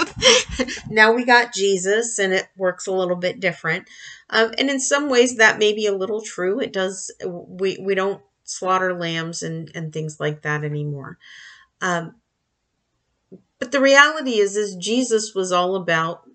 now 0.90 1.12
we 1.12 1.24
got 1.24 1.54
Jesus, 1.54 2.18
and 2.18 2.32
it 2.32 2.46
works 2.56 2.86
a 2.86 2.92
little 2.92 3.16
bit 3.16 3.40
different. 3.40 3.88
Um, 4.28 4.52
and 4.58 4.68
in 4.68 4.80
some 4.80 5.08
ways, 5.08 5.36
that 5.36 5.58
may 5.58 5.72
be 5.72 5.86
a 5.86 5.96
little 5.96 6.20
true. 6.20 6.60
It 6.60 6.72
does. 6.72 7.10
We 7.24 7.78
we 7.80 7.94
don't 7.94 8.22
slaughter 8.44 8.94
lambs 8.94 9.42
and 9.42 9.70
and 9.74 9.92
things 9.92 10.20
like 10.20 10.42
that 10.42 10.62
anymore. 10.62 11.18
Um, 11.80 12.16
but 13.58 13.72
the 13.72 13.80
reality 13.80 14.38
is, 14.38 14.56
is 14.56 14.76
Jesus 14.76 15.34
was 15.34 15.52
all 15.52 15.76
about 15.76 16.28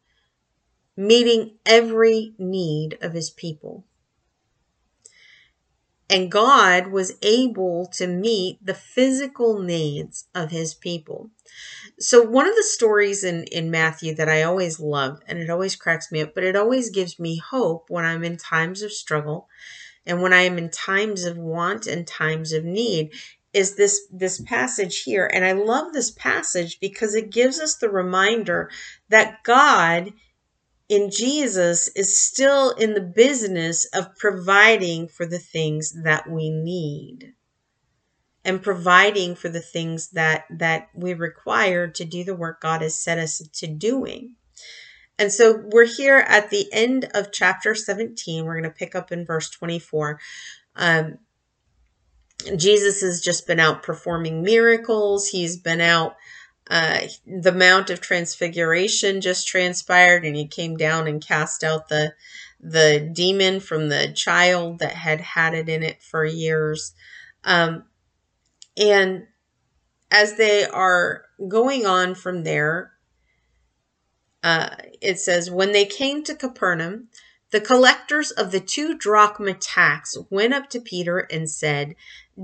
meeting 0.97 1.55
every 1.65 2.33
need 2.37 2.97
of 3.01 3.13
his 3.13 3.29
people. 3.29 3.85
And 6.09 6.29
God 6.29 6.87
was 6.87 7.17
able 7.21 7.85
to 7.93 8.05
meet 8.05 8.65
the 8.65 8.73
physical 8.73 9.61
needs 9.61 10.27
of 10.35 10.51
his 10.51 10.73
people. 10.73 11.29
So, 11.99 12.21
one 12.21 12.47
of 12.47 12.55
the 12.55 12.63
stories 12.63 13.23
in, 13.23 13.45
in 13.45 13.71
Matthew 13.71 14.13
that 14.15 14.27
I 14.27 14.43
always 14.43 14.79
love, 14.79 15.21
and 15.25 15.39
it 15.39 15.49
always 15.49 15.77
cracks 15.77 16.11
me 16.11 16.21
up, 16.21 16.35
but 16.35 16.43
it 16.43 16.57
always 16.57 16.89
gives 16.89 17.17
me 17.17 17.37
hope 17.37 17.85
when 17.89 18.03
I'm 18.03 18.25
in 18.25 18.35
times 18.35 18.81
of 18.81 18.91
struggle 18.91 19.47
and 20.05 20.21
when 20.21 20.33
I 20.33 20.41
am 20.41 20.57
in 20.57 20.69
times 20.69 21.23
of 21.23 21.37
want 21.37 21.87
and 21.87 22.05
times 22.05 22.51
of 22.51 22.65
need, 22.65 23.11
is 23.53 23.75
this 23.75 24.07
this 24.11 24.41
passage 24.41 25.03
here. 25.03 25.29
And 25.33 25.43
i 25.45 25.51
love 25.51 25.93
this 25.93 26.11
passage 26.11 26.79
because 26.79 27.15
it 27.15 27.31
gives 27.31 27.59
us 27.59 27.75
the 27.75 27.89
reminder 27.89 28.69
that 29.09 29.43
god 29.43 30.13
in 30.89 31.09
jesus 31.09 31.87
is 31.89 32.17
still 32.17 32.71
in 32.71 32.93
the 32.93 33.01
business 33.01 33.85
of 33.93 34.15
providing 34.17 35.07
for 35.07 35.25
the 35.25 35.39
things 35.39 36.03
that 36.03 36.29
we 36.29 36.49
need 36.49 37.33
and 38.43 38.61
providing 38.61 39.35
for 39.35 39.49
the 39.49 39.61
things 39.61 40.09
that 40.11 40.45
that 40.49 40.89
we 40.93 41.13
require 41.13 41.87
to 41.87 42.05
do 42.05 42.23
the 42.23 42.35
work 42.35 42.61
god 42.61 42.81
has 42.81 42.95
set 42.95 43.17
us 43.17 43.41
to 43.53 43.67
doing. 43.67 44.35
And 45.19 45.31
so 45.31 45.61
we're 45.71 45.85
here 45.85 46.17
at 46.17 46.49
the 46.49 46.67
end 46.73 47.07
of 47.13 47.31
chapter 47.31 47.75
17 47.75 48.43
we're 48.43 48.59
going 48.59 48.63
to 48.63 48.69
pick 48.71 48.95
up 48.95 49.11
in 49.11 49.25
verse 49.25 49.49
24 49.49 50.19
um, 50.75 51.19
Jesus 52.57 53.01
has 53.01 53.21
just 53.21 53.47
been 53.47 53.59
out 53.59 53.83
performing 53.83 54.43
miracles. 54.43 55.27
He's 55.27 55.57
been 55.57 55.81
out. 55.81 56.15
Uh, 56.69 57.01
the 57.25 57.51
Mount 57.51 57.89
of 57.89 57.99
Transfiguration 57.99 59.19
just 59.19 59.47
transpired, 59.47 60.23
and 60.23 60.35
he 60.35 60.47
came 60.47 60.77
down 60.77 61.07
and 61.07 61.25
cast 61.25 61.63
out 61.63 61.89
the 61.89 62.13
the 62.63 63.09
demon 63.11 63.59
from 63.59 63.89
the 63.89 64.11
child 64.13 64.79
that 64.79 64.93
had 64.93 65.19
had 65.19 65.53
it 65.53 65.67
in 65.67 65.83
it 65.83 66.01
for 66.01 66.23
years. 66.23 66.93
Um, 67.43 67.85
and 68.77 69.27
as 70.11 70.35
they 70.35 70.65
are 70.65 71.25
going 71.47 71.85
on 71.85 72.13
from 72.13 72.43
there, 72.43 72.91
uh, 74.43 74.75
it 75.01 75.19
says, 75.19 75.49
When 75.49 75.71
they 75.71 75.85
came 75.85 76.23
to 76.23 76.35
Capernaum, 76.35 77.07
the 77.51 77.61
collectors 77.61 78.31
of 78.31 78.51
the 78.51 78.59
two 78.59 78.97
drachma 78.97 79.53
tax 79.53 80.17
went 80.29 80.53
up 80.53 80.69
to 80.69 80.79
Peter 80.79 81.19
and 81.19 81.49
said, 81.49 81.95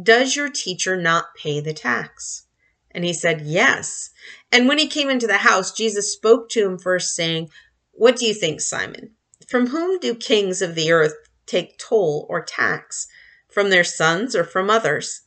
Does 0.04 0.36
your 0.36 0.50
teacher 0.50 0.98
not 0.98 1.36
pay 1.36 1.60
the 1.60 1.74
tax? 1.74 2.44
And 2.92 3.06
he 3.06 3.14
said, 3.14 3.42
Yes. 3.42 4.10
And 4.52 4.68
when 4.68 4.78
he 4.78 4.88
came 4.88 5.10
into 5.10 5.28
the 5.28 5.38
house, 5.38 5.72
Jesus 5.72 6.12
spoke 6.12 6.50
to 6.50 6.66
him 6.66 6.78
first, 6.78 7.16
saying, 7.16 7.50
What 7.92 8.18
do 8.18 8.26
you 8.26 8.34
think, 8.34 8.62
Simon? 8.62 9.12
From 9.48 9.68
whom 9.68 10.00
do 10.00 10.16
kings 10.16 10.62
of 10.62 10.76
the 10.76 10.92
earth 10.92 11.16
take 11.46 11.78
toll 11.78 12.26
or 12.30 12.44
tax? 12.44 13.08
From 13.50 13.70
their 13.70 13.84
sons 13.84 14.36
or 14.36 14.44
from 14.44 14.70
others? 14.70 15.22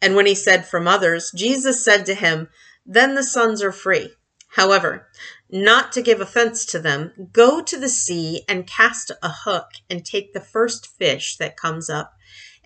And 0.00 0.14
when 0.14 0.26
he 0.26 0.34
said, 0.34 0.66
From 0.66 0.86
others, 0.86 1.32
Jesus 1.34 1.84
said 1.84 2.06
to 2.06 2.14
him, 2.14 2.48
Then 2.86 3.14
the 3.14 3.22
sons 3.22 3.62
are 3.62 3.72
free. 3.72 4.12
However, 4.52 5.08
not 5.50 5.92
to 5.92 6.02
give 6.02 6.20
offense 6.20 6.64
to 6.66 6.78
them, 6.78 7.30
go 7.32 7.62
to 7.62 7.76
the 7.76 7.88
sea 7.88 8.44
and 8.48 8.66
cast 8.66 9.10
a 9.22 9.28
hook 9.44 9.66
and 9.90 10.04
take 10.04 10.32
the 10.32 10.40
first 10.40 10.86
fish 10.86 11.36
that 11.36 11.56
comes 11.56 11.90
up. 11.90 12.14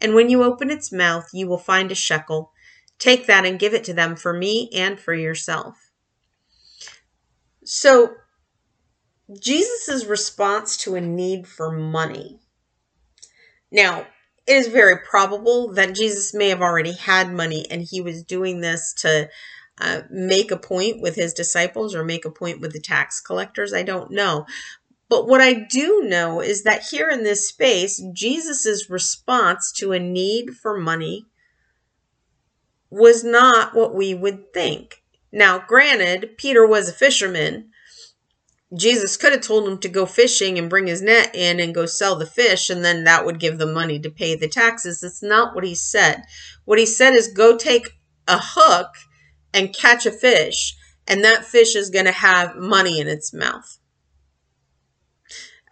And 0.03 0.15
when 0.15 0.29
you 0.29 0.43
open 0.43 0.69
its 0.69 0.93
mouth, 0.93 1.29
you 1.33 1.47
will 1.49 1.59
find 1.59 1.93
a 1.93 1.95
shekel. 1.95 2.53
Take 2.99 3.27
that 3.27 3.47
and 3.47 3.59
give 3.59 3.73
it 3.73 3.85
to 3.85 3.95
them 3.95 4.17
for 4.17 4.33
me 4.33 4.69
and 4.75 4.99
for 4.99 5.15
yourself. 5.15 5.93
So, 7.65 8.15
Jesus' 9.41 10.05
response 10.05 10.77
to 10.79 10.97
a 10.97 11.01
need 11.01 11.47
for 11.47 11.71
money. 11.71 12.41
Now, 13.71 14.07
it 14.47 14.57
is 14.57 14.67
very 14.67 14.99
probable 14.99 15.73
that 15.75 15.95
Jesus 15.95 16.35
may 16.35 16.49
have 16.49 16.61
already 16.61 16.93
had 16.93 17.33
money 17.33 17.65
and 17.71 17.83
he 17.83 18.01
was 18.01 18.25
doing 18.25 18.61
this 18.61 18.93
to 18.99 19.31
uh, 19.81 20.03
make 20.11 20.51
a 20.51 20.57
point 20.57 21.01
with 21.01 21.15
his 21.15 21.33
disciples 21.33 21.95
or 21.95 22.05
make 22.05 22.25
a 22.25 22.31
point 22.31 22.61
with 22.61 22.73
the 22.73 22.81
tax 22.81 23.21
collectors. 23.21 23.73
I 23.73 23.85
don't 23.85 24.11
know. 24.11 24.47
But 25.13 25.29
what 25.29 25.43
I 25.43 25.53
do 25.53 26.05
know 26.05 26.41
is 26.41 26.63
that 26.63 26.85
here 26.91 27.11
in 27.11 27.23
this 27.23 27.47
space, 27.47 28.03
Jesus' 28.15 28.89
response 28.89 29.71
to 29.73 29.93
a 29.93 29.99
need 29.99 30.53
for 30.57 30.79
money 30.79 31.27
was 32.89 33.23
not 33.23 33.75
what 33.75 33.95
we 33.95 34.15
would 34.15 34.55
think. 34.55 35.03
Now, 35.31 35.59
granted, 35.59 36.39
Peter 36.39 36.67
was 36.67 36.89
a 36.89 36.95
fisherman. 36.95 37.69
Jesus 38.75 39.19
could 39.19 39.33
have 39.33 39.43
told 39.43 39.69
him 39.69 39.77
to 39.81 39.89
go 39.91 40.07
fishing 40.07 40.59
and 40.59 40.71
bring 40.71 40.87
his 40.87 41.03
net 41.03 41.31
in 41.35 41.61
and 41.61 41.75
go 41.75 41.85
sell 41.85 42.17
the 42.17 42.25
fish, 42.25 42.71
and 42.71 42.83
then 42.83 43.05
that 43.05 43.27
would 43.27 43.39
give 43.39 43.59
them 43.59 43.75
money 43.75 43.99
to 43.99 44.11
pay 44.11 44.35
the 44.35 44.49
taxes. 44.49 45.01
That's 45.01 45.23
not 45.23 45.55
what 45.55 45.65
he 45.65 45.75
said. 45.75 46.23
What 46.65 46.79
he 46.79 46.87
said 46.87 47.13
is 47.13 47.29
go 47.29 47.59
take 47.59 47.99
a 48.27 48.39
hook 48.41 48.95
and 49.53 49.77
catch 49.77 50.07
a 50.07 50.11
fish, 50.11 50.75
and 51.07 51.23
that 51.23 51.45
fish 51.45 51.77
is 51.77 51.91
going 51.91 52.07
to 52.07 52.13
have 52.13 52.57
money 52.57 52.99
in 52.99 53.09
its 53.09 53.35
mouth. 53.35 53.77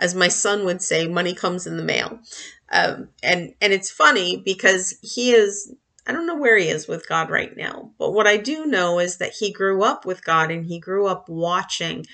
As 0.00 0.14
my 0.14 0.28
son 0.28 0.64
would 0.64 0.82
say, 0.82 1.06
money 1.06 1.34
comes 1.34 1.66
in 1.66 1.76
the 1.76 1.84
mail. 1.84 2.18
Um, 2.72 3.10
and 3.22 3.54
and 3.60 3.72
it's 3.72 3.90
funny 3.90 4.42
because 4.44 4.98
he 5.02 5.32
is 5.32 5.72
I 6.06 6.12
don't 6.12 6.26
know 6.26 6.36
where 6.38 6.56
he 6.56 6.68
is 6.68 6.88
with 6.88 7.08
God 7.08 7.30
right 7.30 7.56
now, 7.56 7.92
but 7.98 8.12
what 8.12 8.26
I 8.26 8.36
do 8.36 8.66
know 8.66 8.98
is 8.98 9.18
that 9.18 9.34
he 9.38 9.52
grew 9.52 9.84
up 9.84 10.04
with 10.04 10.24
God 10.24 10.50
and 10.50 10.66
he 10.66 10.80
grew 10.80 11.06
up 11.06 11.28
watching 11.28 12.06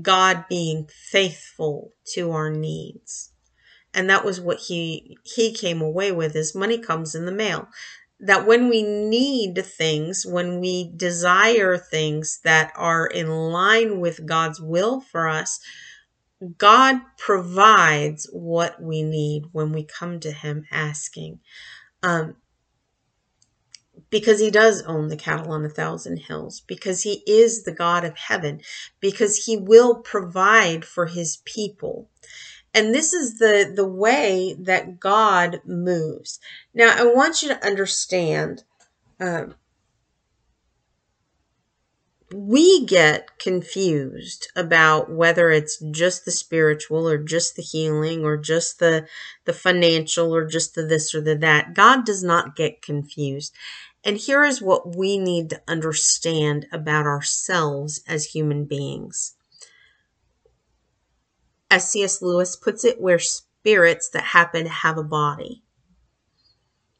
God 0.00 0.46
being 0.48 0.88
faithful 0.88 1.92
to 2.14 2.32
our 2.32 2.50
needs. 2.50 3.30
And 3.92 4.10
that 4.10 4.24
was 4.24 4.40
what 4.40 4.58
he 4.58 5.16
he 5.22 5.52
came 5.54 5.80
away 5.80 6.10
with 6.10 6.34
is 6.34 6.54
money 6.54 6.78
comes 6.78 7.14
in 7.14 7.26
the 7.26 7.32
mail. 7.32 7.68
That 8.20 8.46
when 8.46 8.68
we 8.68 8.82
need 8.82 9.62
things, 9.64 10.24
when 10.26 10.60
we 10.60 10.92
desire 10.96 11.76
things 11.76 12.40
that 12.44 12.72
are 12.74 13.06
in 13.06 13.28
line 13.28 14.00
with 14.00 14.26
God's 14.26 14.60
will 14.60 15.00
for 15.00 15.28
us, 15.28 15.60
God 16.58 17.00
provides 17.16 18.28
what 18.32 18.82
we 18.82 19.02
need 19.02 19.44
when 19.52 19.72
we 19.72 19.84
come 19.84 20.20
to 20.20 20.32
Him 20.32 20.64
asking. 20.70 21.40
Um, 22.02 22.36
because 24.10 24.40
he 24.40 24.50
does 24.50 24.82
own 24.82 25.08
the 25.08 25.16
cattle 25.16 25.52
on 25.52 25.64
a 25.64 25.68
thousand 25.68 26.18
hills, 26.18 26.62
because 26.66 27.02
he 27.02 27.22
is 27.26 27.64
the 27.64 27.72
God 27.72 28.04
of 28.04 28.16
heaven, 28.16 28.60
because 29.00 29.44
he 29.44 29.56
will 29.56 29.96
provide 29.96 30.84
for 30.84 31.06
his 31.06 31.38
people. 31.44 32.08
And 32.72 32.92
this 32.92 33.12
is 33.12 33.38
the, 33.38 33.72
the 33.74 33.86
way 33.86 34.56
that 34.58 34.98
God 34.98 35.60
moves. 35.64 36.40
Now, 36.74 36.94
I 36.96 37.04
want 37.04 37.42
you 37.42 37.48
to 37.48 37.66
understand 37.66 38.64
um, 39.20 39.54
we 42.34 42.84
get 42.84 43.38
confused 43.38 44.48
about 44.56 45.10
whether 45.10 45.50
it's 45.50 45.78
just 45.90 46.24
the 46.24 46.32
spiritual 46.32 47.08
or 47.08 47.16
just 47.16 47.54
the 47.56 47.62
healing 47.62 48.24
or 48.24 48.36
just 48.36 48.78
the 48.78 49.06
the 49.44 49.52
financial 49.52 50.34
or 50.34 50.44
just 50.44 50.74
the 50.74 50.82
this 50.82 51.14
or 51.14 51.20
the 51.20 51.36
that 51.36 51.74
god 51.74 52.04
does 52.04 52.24
not 52.24 52.56
get 52.56 52.82
confused 52.82 53.54
and 54.04 54.18
here 54.18 54.44
is 54.44 54.60
what 54.60 54.94
we 54.94 55.18
need 55.18 55.48
to 55.50 55.62
understand 55.66 56.66
about 56.70 57.06
ourselves 57.06 58.02
as 58.06 58.26
human 58.26 58.66
beings. 58.66 59.34
As 61.70 61.90
C.S. 61.90 62.20
Lewis 62.20 62.54
puts 62.54 62.84
it, 62.84 63.00
we're 63.00 63.18
spirits 63.18 64.10
that 64.10 64.24
happen 64.24 64.64
to 64.64 64.70
have 64.70 64.98
a 64.98 65.02
body. 65.02 65.63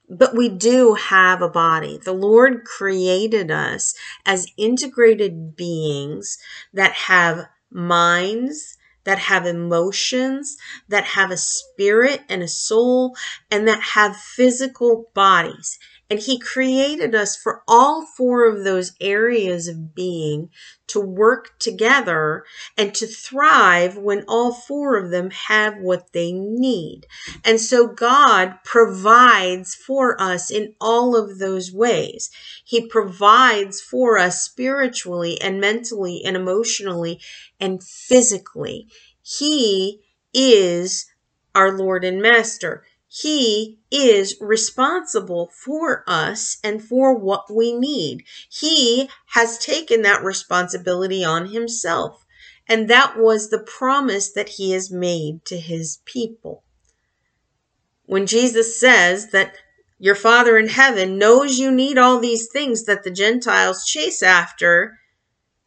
But 0.09 0.37
we 0.37 0.49
do 0.49 0.95
have 0.95 1.41
a 1.41 1.49
body. 1.49 1.99
The 1.99 2.13
Lord 2.13 2.65
created 2.65 3.51
us 3.51 3.95
as 4.27 4.47
integrated 4.57 5.57
beings 5.57 6.39
that 6.73 6.93
have 6.93 7.47
minds, 7.71 8.77
that 9.05 9.19
have 9.19 9.47
emotions, 9.47 10.57
that 10.89 11.05
have 11.05 11.31
a 11.31 11.37
spirit 11.37 12.23
and 12.29 12.43
a 12.43 12.49
soul, 12.49 13.17
and 13.51 13.67
that 13.69 13.81
have 13.81 14.17
physical 14.17 15.11
bodies. 15.15 15.79
And 16.11 16.19
He 16.19 16.39
created 16.39 17.15
us 17.15 17.37
for 17.37 17.63
all 17.67 18.05
four 18.05 18.47
of 18.47 18.63
those 18.63 18.93
areas 19.01 19.69
of 19.69 19.95
being 19.95 20.51
to 20.89 21.01
work 21.01 21.59
together 21.59 22.45
and 22.77 22.95
to 22.95 23.07
thrive 23.07 23.97
when 23.97 24.25
all 24.29 24.53
four 24.53 24.97
of 24.97 25.11
them 25.11 25.31
have 25.31 25.79
what 25.79 26.13
they 26.13 26.31
need. 26.33 27.07
And 27.45 27.61
so 27.61 27.87
God 27.87 28.59
provides 28.65 29.75
for 29.75 30.21
us 30.21 30.51
in 30.51 30.75
all 30.81 31.17
of 31.17 31.39
those 31.39 31.73
ways. 31.73 32.31
He 32.65 32.87
provides 32.87 33.81
for 33.81 34.19
us 34.19 34.45
spiritually 34.45 35.41
and 35.41 35.61
mentally 35.61 36.23
and 36.25 36.37
emotionally 36.37 37.21
and 37.59 37.83
physically. 37.83 38.89
He 39.23 40.03
is 40.35 41.07
our 41.55 41.77
Lord 41.77 42.05
and 42.05 42.21
Master. 42.21 42.85
He 43.17 43.79
is 43.93 44.35
responsible 44.41 45.49
for 45.55 46.03
us 46.05 46.59
and 46.65 46.83
for 46.83 47.17
what 47.17 47.45
we 47.49 47.73
need. 47.73 48.25
He 48.51 49.09
has 49.27 49.57
taken 49.57 50.03
that 50.03 50.25
responsibility 50.25 51.25
on 51.25 51.51
himself. 51.51 52.27
And 52.69 52.91
that 52.91 53.17
was 53.17 53.51
the 53.51 53.61
promise 53.61 54.33
that 54.33 54.49
he 54.49 54.73
has 54.73 54.91
made 54.91 55.45
to 55.45 55.61
his 55.61 56.01
people. 56.05 56.65
When 58.07 58.27
Jesus 58.27 58.81
says 58.81 59.31
that 59.31 59.55
your 60.01 60.17
Father 60.17 60.59
in 60.59 60.69
heaven 60.69 61.17
knows 61.17 61.61
you 61.61 61.71
need 61.71 61.97
all 61.97 62.19
these 62.19 62.49
things 62.51 62.85
that 62.87 63.05
the 63.05 63.13
Gentiles 63.13 63.85
chase 63.85 64.25
after, 64.25 64.99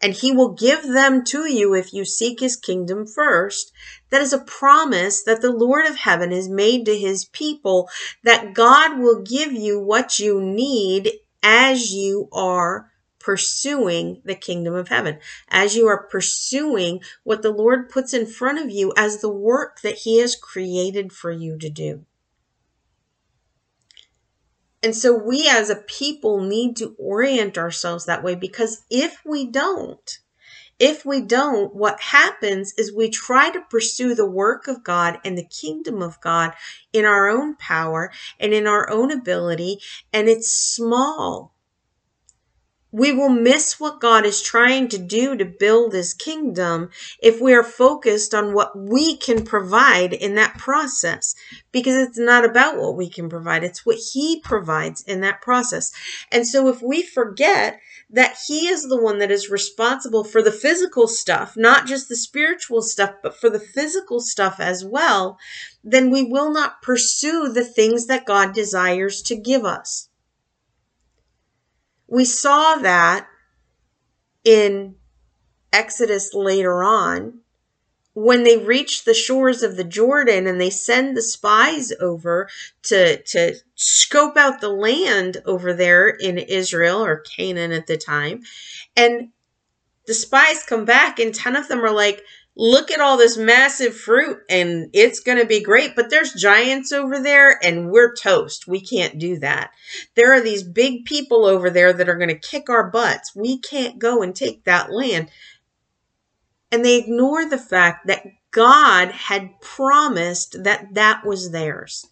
and 0.02 0.14
he 0.14 0.32
will 0.32 0.54
give 0.54 0.84
them 0.84 1.24
to 1.24 1.50
you 1.50 1.74
if 1.74 1.94
you 1.94 2.04
seek 2.04 2.40
his 2.40 2.56
kingdom 2.56 3.08
first. 3.08 3.72
That 4.10 4.22
is 4.22 4.34
a 4.34 4.40
promise 4.40 5.24
that 5.24 5.42
the 5.42 5.52
Lord 5.52 5.86
of 5.86 5.98
heaven 5.98 6.32
has 6.32 6.48
made 6.48 6.86
to 6.86 6.98
his 6.98 7.26
people 7.26 7.90
that 8.24 8.54
God 8.54 9.00
will 9.00 9.22
give 9.22 9.52
you 9.52 9.80
what 9.80 10.20
you 10.20 10.42
need 10.42 11.12
as 11.44 11.94
you 11.94 12.30
are 12.32 12.92
pursuing 13.20 14.22
the 14.24 14.36
kingdom 14.36 14.74
of 14.74 14.88
heaven, 14.88 15.20
as 15.50 15.76
you 15.76 15.86
are 15.88 16.08
pursuing 16.08 17.02
what 17.24 17.42
the 17.42 17.52
Lord 17.52 17.90
puts 17.90 18.14
in 18.14 18.26
front 18.26 18.58
of 18.58 18.72
you 18.72 18.94
as 18.96 19.20
the 19.20 19.30
work 19.30 19.82
that 19.82 19.96
he 19.96 20.20
has 20.20 20.36
created 20.36 21.12
for 21.12 21.30
you 21.30 21.58
to 21.58 21.70
do. 21.70 22.06
And 24.82 24.96
so 24.96 25.14
we 25.14 25.50
as 25.50 25.70
a 25.70 25.76
people 25.76 26.40
need 26.42 26.78
to 26.78 26.96
orient 26.98 27.58
ourselves 27.58 28.06
that 28.06 28.24
way 28.24 28.36
because 28.36 28.86
if 28.90 29.22
we 29.26 29.46
don't, 29.46 30.20
if 30.80 31.06
we 31.06 31.22
don't, 31.22 31.74
what 31.76 32.00
happens 32.00 32.74
is 32.78 32.94
we 32.94 33.10
try 33.10 33.50
to 33.50 33.62
pursue 33.62 34.14
the 34.16 34.30
work 34.30 34.68
of 34.68 34.84
God 34.84 35.20
and 35.26 35.38
the 35.38 35.46
kingdom 35.48 36.02
of 36.02 36.22
God 36.22 36.54
in 36.94 37.06
our 37.06 37.28
own 37.30 37.56
power 37.56 38.12
and 38.40 38.54
in 38.54 38.68
our 38.68 38.90
own 38.90 39.12
ability, 39.12 39.80
and 40.14 40.30
it's 40.30 40.50
small 40.50 41.54
we 42.92 43.12
will 43.12 43.30
miss 43.30 43.80
what 43.80 44.00
God 44.00 44.26
is 44.26 44.42
trying 44.42 44.88
to 44.90 44.98
do 44.98 45.36
to 45.36 45.46
build 45.46 45.94
his 45.94 46.14
kingdom 46.14 46.90
if 47.22 47.42
we 47.42 47.54
are 47.54 47.64
focused 47.64 48.34
on 48.34 48.54
what 48.54 48.78
we 48.78 49.18
can 49.18 49.44
provide 49.44 50.14
in 50.14 50.36
that 50.36 50.58
process. 50.58 51.36
Because 51.72 51.96
it's 51.96 52.18
not 52.18 52.46
about 52.46 52.78
what 52.78 52.96
we 52.96 53.10
can 53.10 53.30
provide, 53.30 53.64
it's 53.64 53.86
what 53.86 53.98
he 54.14 54.40
provides 54.40 55.02
in 55.02 55.22
that 55.22 55.42
process. 55.42 55.92
And 56.32 56.48
so 56.48 56.70
if 56.70 56.82
we 56.82 57.04
forget 57.04 57.80
that 58.10 58.38
he 58.48 58.68
is 58.68 58.84
the 58.84 59.02
one 59.02 59.20
that 59.20 59.32
is 59.32 59.50
responsible 59.50 60.24
for 60.24 60.42
the 60.42 60.52
physical 60.52 61.08
stuff, 61.08 61.58
not 61.58 61.88
just 61.88 62.08
the 62.08 62.16
spiritual 62.16 62.82
stuff, 62.82 63.16
but 63.22 63.36
for 63.36 63.50
the 63.50 63.60
physical 63.60 64.22
stuff 64.22 64.60
as 64.60 64.86
well, 64.86 65.38
then 65.84 66.10
we 66.10 66.24
will 66.24 66.52
not 66.52 66.82
pursue 66.82 67.50
the 67.50 67.66
things 67.66 68.08
that 68.08 68.26
God 68.26 68.54
desires 68.54 69.22
to 69.24 69.36
give 69.36 69.66
us. 69.66 70.07
We 72.08 72.26
saw 72.26 72.76
that 72.78 73.28
in 74.44 74.96
Exodus 75.74 76.34
later 76.34 76.84
on 76.84 77.42
when 78.14 78.44
they 78.44 78.58
reach 78.58 79.04
the 79.04 79.14
shores 79.14 79.62
of 79.62 79.76
the 79.78 79.84
Jordan 79.84 80.48
and 80.48 80.60
they 80.60 80.72
send 80.72 81.16
the 81.16 81.22
spies 81.22 81.94
over 82.00 82.50
to 82.82 83.22
to 83.22 83.56
scope 83.76 84.36
out 84.36 84.60
the 84.60 84.70
land 84.70 85.38
over 85.46 85.72
there 85.72 86.08
in 86.08 86.40
Israel 86.40 87.06
or 87.06 87.18
Canaan 87.18 87.72
at 87.72 87.86
the 87.86 87.96
time. 87.96 88.42
And 88.96 89.30
the 90.08 90.16
spies 90.16 90.64
come 90.64 90.84
back 90.84 91.20
and 91.20 91.36
10 91.36 91.56
of 91.56 91.68
them 91.68 91.86
are 91.86 91.94
like 91.94 92.24
look 92.58 92.90
at 92.90 93.00
all 93.00 93.18
this 93.18 93.38
massive 93.38 93.96
fruit 93.96 94.40
and 94.50 94.90
it's 94.92 95.20
going 95.20 95.38
to 95.38 95.46
be 95.46 95.62
great. 95.62 95.96
But 95.96 96.10
there's 96.10 96.34
giants 96.34 96.92
over 96.92 97.20
there 97.20 97.64
and 97.64 97.92
we're 97.92 98.16
toast. 98.16 98.68
We 98.68 98.82
can't 98.82 99.20
do 99.20 99.38
that. 99.40 99.72
There 100.16 100.34
are 100.34 100.42
these 100.42 100.64
big 100.64 101.06
people 101.06 101.46
over 101.46 101.70
there 101.70 101.94
that 101.94 102.10
are 102.10 102.18
going 102.18 102.30
to 102.30 102.36
kick 102.36 102.70
our 102.70 102.90
butts. 102.90 103.36
We 103.36 103.60
can't 103.60 104.00
go 104.00 104.24
and 104.24 104.36
take 104.36 104.64
that 104.64 104.92
land. 104.92 105.30
And 106.72 106.84
they 106.84 106.98
ignore 106.98 107.48
the 107.48 107.60
fact 107.60 108.08
that 108.08 108.26
God 108.52 109.12
had 109.12 109.62
promised 109.62 110.64
that 110.64 110.96
that 110.96 111.26
was 111.26 111.52
theirs. 111.52 112.08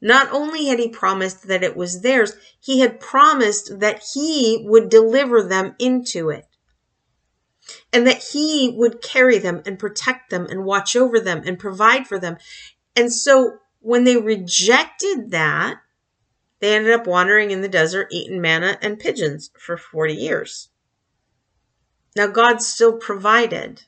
Not 0.00 0.32
only 0.32 0.66
had 0.66 0.78
he 0.78 0.88
promised 0.88 1.48
that 1.48 1.62
it 1.62 1.76
was 1.76 2.00
theirs, 2.00 2.32
he 2.58 2.80
had 2.80 3.00
promised 3.00 3.80
that 3.80 4.02
he 4.14 4.64
would 4.66 4.88
deliver 4.88 5.42
them 5.42 5.74
into 5.78 6.30
it. 6.30 6.46
And 7.92 8.06
that 8.06 8.22
he 8.32 8.74
would 8.76 9.02
carry 9.02 9.38
them 9.38 9.62
and 9.66 9.78
protect 9.78 10.30
them 10.30 10.46
and 10.46 10.64
watch 10.64 10.96
over 10.96 11.20
them 11.20 11.42
and 11.44 11.58
provide 11.58 12.06
for 12.06 12.18
them. 12.18 12.36
And 12.96 13.12
so 13.12 13.58
when 13.80 14.04
they 14.04 14.16
rejected 14.16 15.30
that, 15.30 15.80
they 16.60 16.74
ended 16.74 16.92
up 16.92 17.06
wandering 17.06 17.50
in 17.50 17.62
the 17.62 17.68
desert, 17.68 18.08
eating 18.10 18.40
manna 18.40 18.78
and 18.82 18.98
pigeons 18.98 19.50
for 19.58 19.76
40 19.76 20.14
years. 20.14 20.68
Now, 22.16 22.26
God 22.26 22.60
still 22.60 22.98
provided, 22.98 23.84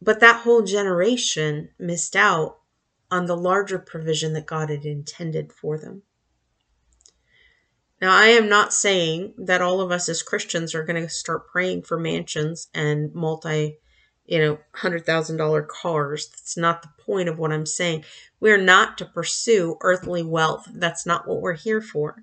but 0.00 0.20
that 0.20 0.42
whole 0.42 0.62
generation 0.62 1.70
missed 1.78 2.14
out 2.14 2.58
on 3.10 3.26
the 3.26 3.36
larger 3.36 3.78
provision 3.78 4.34
that 4.34 4.46
God 4.46 4.70
had 4.70 4.84
intended 4.84 5.52
for 5.52 5.78
them. 5.78 6.02
Now, 8.00 8.16
I 8.16 8.28
am 8.28 8.48
not 8.48 8.72
saying 8.72 9.34
that 9.38 9.60
all 9.60 9.80
of 9.80 9.90
us 9.90 10.08
as 10.08 10.22
Christians 10.22 10.74
are 10.74 10.84
going 10.84 11.02
to 11.02 11.08
start 11.08 11.48
praying 11.48 11.82
for 11.82 11.98
mansions 11.98 12.68
and 12.72 13.12
multi, 13.12 13.78
you 14.24 14.38
know, 14.38 14.58
$100,000 14.76 15.68
cars. 15.68 16.28
That's 16.28 16.56
not 16.56 16.82
the 16.82 17.02
point 17.04 17.28
of 17.28 17.38
what 17.38 17.52
I'm 17.52 17.66
saying. 17.66 18.04
We're 18.38 18.56
not 18.56 18.98
to 18.98 19.04
pursue 19.04 19.78
earthly 19.80 20.22
wealth. 20.22 20.68
That's 20.72 21.06
not 21.06 21.26
what 21.26 21.40
we're 21.40 21.54
here 21.54 21.80
for. 21.80 22.22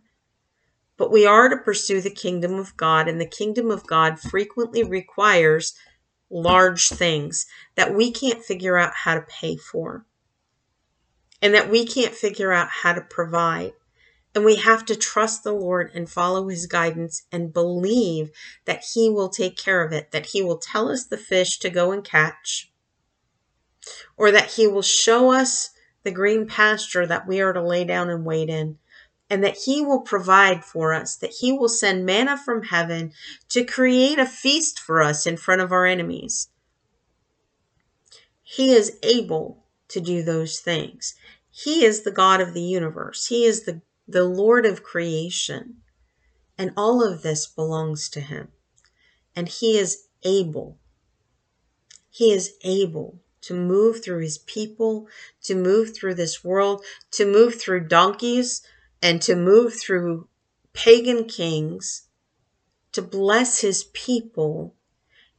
But 0.98 1.12
we 1.12 1.26
are 1.26 1.50
to 1.50 1.58
pursue 1.58 2.00
the 2.00 2.10
kingdom 2.10 2.54
of 2.54 2.78
God, 2.78 3.10
and 3.10 3.20
the 3.20 3.26
kingdom 3.26 3.70
of 3.70 3.86
God 3.86 4.18
frequently 4.18 4.82
requires 4.82 5.74
large 6.30 6.88
things 6.88 7.46
that 7.76 7.94
we 7.94 8.12
can't 8.12 8.44
figure 8.44 8.78
out 8.78 8.94
how 8.94 9.16
to 9.16 9.22
pay 9.22 9.58
for 9.58 10.06
and 11.42 11.54
that 11.54 11.70
we 11.70 11.86
can't 11.86 12.16
figure 12.16 12.52
out 12.52 12.70
how 12.70 12.94
to 12.94 13.02
provide. 13.02 13.74
And 14.36 14.44
we 14.44 14.58
have 14.58 14.86
to 14.88 14.98
trust 14.98 15.46
the 15.46 15.54
Lord 15.54 15.92
and 15.96 16.10
follow 16.10 16.50
his 16.50 16.68
guidance 16.68 17.24
and 17.32 17.54
believe 17.54 18.32
that 18.66 18.84
he 18.94 19.10
will 19.10 19.30
take 19.30 19.56
care 19.56 19.82
of 19.82 19.94
it, 19.94 20.12
that 20.12 20.26
he 20.28 20.44
will 20.44 20.58
tell 20.58 20.90
us 20.90 21.06
the 21.06 21.18
fish 21.18 21.58
to 21.60 21.70
go 21.70 21.94
and 21.94 22.04
catch, 22.04 22.70
or 24.18 24.32
that 24.32 24.52
he 24.52 24.68
will 24.68 24.82
show 24.82 25.32
us 25.32 25.70
the 26.04 26.12
green 26.12 26.46
pasture 26.48 27.08
that 27.08 27.26
we 27.26 27.40
are 27.40 27.54
to 27.54 27.62
lay 27.62 27.86
down 27.86 28.10
and 28.10 28.26
wait 28.26 28.50
in, 28.50 28.78
and 29.30 29.42
that 29.42 29.58
he 29.66 29.82
will 29.82 30.02
provide 30.02 30.66
for 30.66 30.94
us, 30.94 31.16
that 31.16 31.36
he 31.40 31.54
will 31.54 31.70
send 31.70 32.06
manna 32.06 32.38
from 32.38 32.64
heaven 32.64 33.14
to 33.48 33.64
create 33.64 34.20
a 34.20 34.26
feast 34.26 34.78
for 34.80 35.02
us 35.02 35.26
in 35.26 35.38
front 35.38 35.62
of 35.62 35.72
our 35.72 35.86
enemies. 35.86 36.50
He 38.44 38.74
is 38.74 39.00
able 39.02 39.64
to 39.88 40.02
do 40.02 40.22
those 40.24 40.60
things. 40.60 41.16
He 41.50 41.86
is 41.86 42.04
the 42.04 42.12
God 42.12 42.42
of 42.42 42.54
the 42.54 42.62
universe. 42.62 43.28
He 43.28 43.46
is 43.46 43.64
the 43.64 43.82
the 44.08 44.24
Lord 44.24 44.66
of 44.66 44.84
creation. 44.84 45.78
And 46.58 46.72
all 46.78 47.04
of 47.04 47.22
this 47.22 47.48
belongs 47.48 48.10
to 48.10 48.22
him. 48.22 48.50
And 49.36 49.50
he 49.50 49.78
is 49.78 50.08
able. 50.24 50.78
He 52.10 52.32
is 52.32 52.54
able 52.64 53.20
to 53.42 53.54
move 53.54 54.04
through 54.04 54.22
his 54.22 54.38
people, 54.40 55.08
to 55.44 55.56
move 55.56 55.96
through 55.96 56.16
this 56.16 56.44
world, 56.44 56.84
to 57.12 57.26
move 57.26 57.60
through 57.60 57.88
donkeys, 57.88 58.62
and 59.02 59.22
to 59.22 59.36
move 59.36 59.80
through 59.80 60.28
pagan 60.74 61.26
kings, 61.26 62.08
to 62.92 63.02
bless 63.02 63.60
his 63.60 63.84
people 63.94 64.76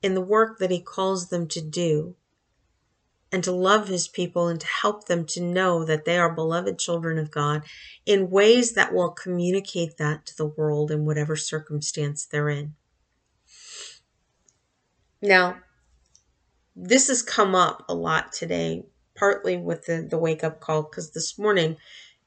in 0.03 0.15
the 0.15 0.21
work 0.21 0.59
that 0.59 0.71
he 0.71 0.81
calls 0.81 1.31
them 1.31 1.49
to 1.49 1.61
do 1.61 2.15
and 3.37 3.45
to 3.45 3.53
love 3.53 3.89
his 3.89 4.09
people 4.09 4.49
and 4.49 4.59
to 4.59 4.67
help 4.67 5.09
them 5.09 5.27
to 5.27 5.43
know 5.43 5.85
that 5.85 6.07
they 6.07 6.17
are 6.17 6.35
beloved 6.35 6.79
children 6.79 7.19
of 7.19 7.31
God 7.31 7.63
in 8.07 8.31
ways 8.31 8.73
that 8.73 8.95
will 8.95 9.11
communicate 9.11 9.99
that 9.99 10.25
to 10.25 10.37
the 10.39 10.47
world 10.47 10.91
in 10.91 11.05
whatever 11.05 11.37
circumstance 11.37 12.25
they're 12.25 12.49
in. 12.49 12.73
Now, 15.21 15.59
this 16.75 17.09
has 17.09 17.21
come 17.21 17.55
up 17.55 17.85
a 17.91 17.95
lot 17.95 18.33
today, 18.33 18.87
partly 19.15 19.59
with 19.59 19.85
the, 19.85 20.01
the 20.01 20.17
wake 20.17 20.43
up 20.43 20.59
call, 20.59 20.85
because 20.85 21.11
this 21.11 21.39
morning 21.39 21.77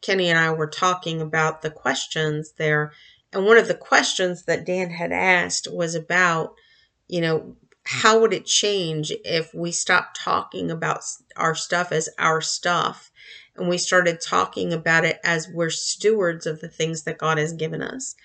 Kenny 0.01 0.29
and 0.29 0.37
I 0.37 0.51
were 0.51 0.67
talking 0.67 1.21
about 1.21 1.63
the 1.63 1.71
questions 1.71 2.53
there. 2.59 2.91
And 3.33 3.47
one 3.47 3.57
of 3.57 3.67
the 3.67 3.73
questions 3.73 4.43
that 4.43 4.63
Dan 4.63 4.91
had 4.91 5.11
asked 5.11 5.67
was 5.73 5.95
about, 5.95 6.53
you 7.07 7.21
know, 7.21 7.55
how 7.91 8.19
would 8.19 8.33
it 8.33 8.45
change 8.45 9.11
if 9.25 9.51
we 9.51 9.71
stopped 9.71 10.15
talking 10.15 10.69
about 10.69 11.01
our 11.35 11.55
stuff 11.55 11.91
as 11.91 12.07
our 12.19 12.39
stuff 12.39 13.11
and 13.55 13.67
we 13.67 13.79
started 13.79 14.21
talking 14.21 14.71
about 14.71 15.05
it 15.05 15.19
as 15.23 15.49
we're 15.51 15.71
stewards 15.71 16.45
of 16.45 16.61
the 16.61 16.67
things 16.67 17.01
that 17.01 17.17
God 17.17 17.39
has 17.39 17.51
given 17.51 17.81
us? 17.81 18.15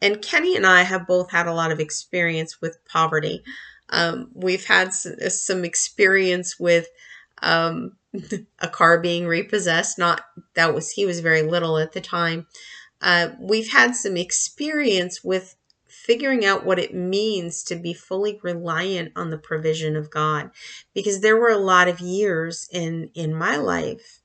And 0.00 0.22
Kenny 0.22 0.56
and 0.56 0.66
I 0.66 0.84
have 0.84 1.06
both 1.06 1.32
had 1.32 1.46
a 1.46 1.52
lot 1.52 1.70
of 1.70 1.80
experience 1.80 2.62
with 2.62 2.78
poverty. 2.86 3.42
Um, 3.90 4.30
we've 4.32 4.64
had 4.64 4.94
some 4.94 5.66
experience 5.66 6.58
with 6.58 6.88
um, 7.42 7.96
a 8.58 8.68
car 8.68 9.00
being 9.00 9.26
repossessed. 9.26 9.98
Not 9.98 10.22
that 10.54 10.72
was 10.72 10.92
he 10.92 11.04
was 11.04 11.20
very 11.20 11.42
little 11.42 11.76
at 11.76 11.92
the 11.92 12.00
time. 12.00 12.46
Uh, 13.02 13.32
we've 13.38 13.70
had 13.70 13.94
some 13.94 14.16
experience 14.16 15.22
with 15.22 15.56
figuring 16.04 16.44
out 16.44 16.66
what 16.66 16.78
it 16.78 16.94
means 16.94 17.62
to 17.62 17.74
be 17.74 17.94
fully 17.94 18.38
reliant 18.42 19.10
on 19.16 19.30
the 19.30 19.38
provision 19.38 19.96
of 19.96 20.10
God. 20.10 20.50
Because 20.92 21.20
there 21.20 21.36
were 21.36 21.48
a 21.48 21.56
lot 21.56 21.88
of 21.88 21.98
years 21.98 22.68
in, 22.70 23.10
in 23.14 23.34
my 23.34 23.56
life 23.56 24.20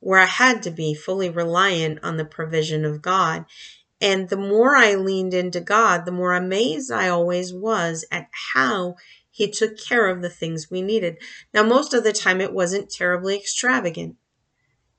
where 0.00 0.18
I 0.18 0.26
had 0.26 0.60
to 0.64 0.72
be 0.72 0.94
fully 0.94 1.30
reliant 1.30 2.00
on 2.02 2.16
the 2.16 2.24
provision 2.24 2.84
of 2.84 3.00
God. 3.00 3.44
And 4.00 4.28
the 4.28 4.36
more 4.36 4.74
I 4.74 4.94
leaned 4.94 5.34
into 5.34 5.60
God, 5.60 6.04
the 6.04 6.12
more 6.12 6.34
amazed 6.34 6.90
I 6.90 7.08
always 7.08 7.54
was 7.54 8.04
at 8.10 8.28
how 8.54 8.96
He 9.30 9.48
took 9.48 9.78
care 9.78 10.08
of 10.08 10.20
the 10.20 10.30
things 10.30 10.68
we 10.68 10.82
needed. 10.82 11.18
Now, 11.54 11.62
most 11.62 11.94
of 11.94 12.02
the 12.02 12.12
time, 12.12 12.40
it 12.40 12.52
wasn't 12.52 12.90
terribly 12.90 13.36
extravagant. 13.36 14.16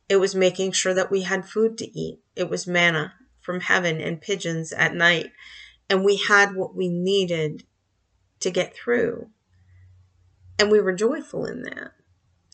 It 0.07 0.17
was 0.17 0.33
making 0.33 0.71
sure 0.71 0.93
that 0.93 1.11
we 1.11 1.23
had 1.23 1.47
food 1.47 1.77
to 1.79 1.99
eat. 1.99 2.19
It 2.37 2.49
was 2.49 2.67
manna 2.67 3.15
from 3.41 3.59
heaven 3.61 3.99
and 3.99 4.21
pigeons 4.21 4.71
at 4.71 4.95
night 4.95 5.31
and 5.89 6.05
we 6.05 6.17
had 6.17 6.55
what 6.55 6.75
we 6.75 6.87
needed 6.87 7.63
to 8.39 8.51
get 8.51 8.75
through. 8.75 9.29
And 10.57 10.71
we 10.71 10.79
were 10.79 10.93
joyful 10.93 11.45
in 11.45 11.63
that. 11.63 11.91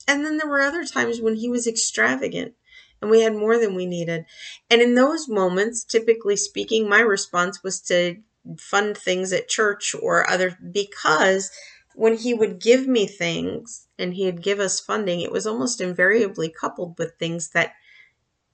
And 0.08 0.24
then 0.24 0.38
there 0.38 0.48
were 0.48 0.62
other 0.62 0.86
times 0.86 1.20
when 1.20 1.36
he 1.36 1.50
was 1.50 1.68
extravagant 1.68 2.54
and 3.02 3.10
we 3.10 3.22
had 3.22 3.36
more 3.36 3.58
than 3.58 3.76
we 3.76 3.86
needed. 3.86 4.26
And 4.70 4.82
in 4.82 4.96
those 4.96 5.28
moments, 5.28 5.84
typically 5.84 6.36
speaking, 6.36 6.88
my 6.88 7.00
response 7.00 7.64
was 7.64 7.82
to 7.82 8.18
fund 8.60 8.98
things 8.98 9.34
at 9.34 9.48
church 9.50 9.96
or 10.00 10.30
other 10.30 10.58
because 10.72 11.52
when 11.96 12.18
he 12.18 12.34
would 12.34 12.60
give 12.60 12.88
me 12.88 13.08
things 13.08 13.88
and 13.98 14.14
he'd 14.14 14.42
give 14.42 14.60
us 14.60 14.80
funding, 14.80 15.22
it 15.22 15.32
was 15.32 15.48
almost 15.48 15.82
invariably 15.82 16.50
coupled 16.50 16.98
with 17.00 17.16
things 17.18 17.50
that 17.50 17.74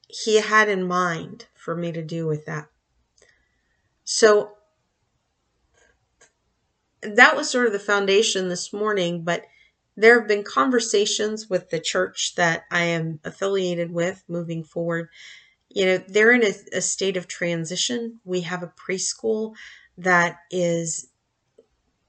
he 0.07 0.39
had 0.39 0.69
in 0.69 0.87
mind 0.87 1.47
for 1.55 1.75
me 1.75 1.91
to 1.91 2.01
do 2.01 2.27
with 2.27 2.45
that. 2.45 2.67
So 4.03 4.51
that 7.01 7.35
was 7.35 7.49
sort 7.49 7.67
of 7.67 7.73
the 7.73 7.79
foundation 7.79 8.49
this 8.49 8.71
morning, 8.71 9.23
but 9.23 9.45
there 9.97 10.19
have 10.19 10.27
been 10.27 10.43
conversations 10.43 11.49
with 11.49 11.69
the 11.69 11.79
church 11.79 12.35
that 12.35 12.63
I 12.71 12.83
am 12.83 13.19
affiliated 13.23 13.91
with 13.91 14.23
moving 14.27 14.63
forward. 14.63 15.09
You 15.69 15.85
know, 15.85 15.97
they're 16.07 16.31
in 16.31 16.43
a, 16.43 16.53
a 16.77 16.81
state 16.81 17.17
of 17.17 17.27
transition. 17.27 18.19
We 18.23 18.41
have 18.41 18.63
a 18.63 18.73
preschool 18.77 19.55
that 19.97 20.37
is 20.49 21.09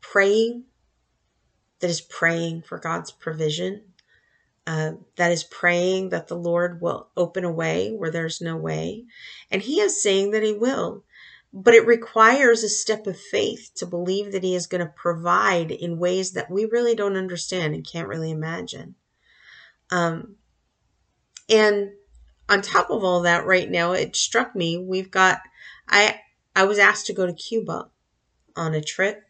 praying, 0.00 0.64
that 1.80 1.90
is 1.90 2.00
praying 2.00 2.62
for 2.62 2.78
God's 2.78 3.10
provision, 3.10 3.82
uh, 4.66 4.92
that 5.16 5.32
is 5.32 5.44
praying 5.44 6.10
that 6.10 6.28
the 6.28 6.36
Lord 6.36 6.80
will 6.80 7.08
open 7.16 7.44
a 7.44 7.52
way 7.52 7.90
where 7.90 8.10
there's 8.10 8.40
no 8.40 8.56
way. 8.56 9.04
And 9.50 9.62
He 9.62 9.80
is 9.80 10.02
saying 10.02 10.30
that 10.32 10.42
He 10.42 10.52
will. 10.52 11.04
But 11.52 11.74
it 11.74 11.86
requires 11.86 12.62
a 12.62 12.68
step 12.68 13.06
of 13.06 13.18
faith 13.18 13.70
to 13.76 13.86
believe 13.86 14.32
that 14.32 14.42
He 14.42 14.54
is 14.54 14.66
going 14.66 14.84
to 14.84 14.92
provide 14.94 15.70
in 15.70 15.98
ways 15.98 16.32
that 16.32 16.50
we 16.50 16.64
really 16.64 16.94
don't 16.94 17.16
understand 17.16 17.74
and 17.74 17.86
can't 17.86 18.08
really 18.08 18.30
imagine. 18.30 18.94
Um, 19.90 20.36
and 21.48 21.90
on 22.48 22.62
top 22.62 22.90
of 22.90 23.04
all 23.04 23.22
that, 23.22 23.46
right 23.46 23.70
now, 23.70 23.92
it 23.92 24.16
struck 24.16 24.56
me 24.56 24.78
we've 24.78 25.10
got, 25.10 25.40
I, 25.88 26.20
I 26.56 26.64
was 26.64 26.78
asked 26.78 27.06
to 27.06 27.12
go 27.12 27.26
to 27.26 27.32
Cuba 27.32 27.90
on 28.56 28.74
a 28.74 28.80
trip 28.80 29.24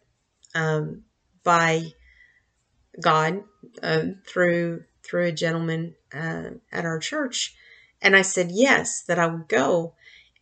um, 0.55 1.03
by 1.43 1.93
God 3.01 3.45
uh, 3.83 4.05
through 4.27 4.85
through 5.03 5.27
a 5.27 5.33
gentleman 5.33 5.95
uh, 6.15 6.51
at 6.71 6.85
our 6.85 6.99
church, 6.99 7.55
and 8.01 8.15
I 8.15 8.23
said 8.23 8.51
yes 8.53 9.03
that 9.03 9.19
I 9.19 9.27
would 9.27 9.49
go 9.49 9.95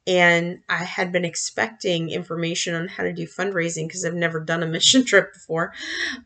and 0.07 0.61
I 0.69 0.85
had 0.85 1.13
been 1.13 1.25
expecting 1.25 2.11
information 2.11 2.75
on 2.75 2.89
how 2.89 3.05
to 3.05 3.13
do 3.13 3.27
fundraising 3.27 3.87
because 3.87 4.05
I've 4.05 4.15
never 4.15 4.41
done 4.41 4.63
a 4.63 4.67
mission 4.69 5.05
trip 5.05 5.33
before, 5.33 5.73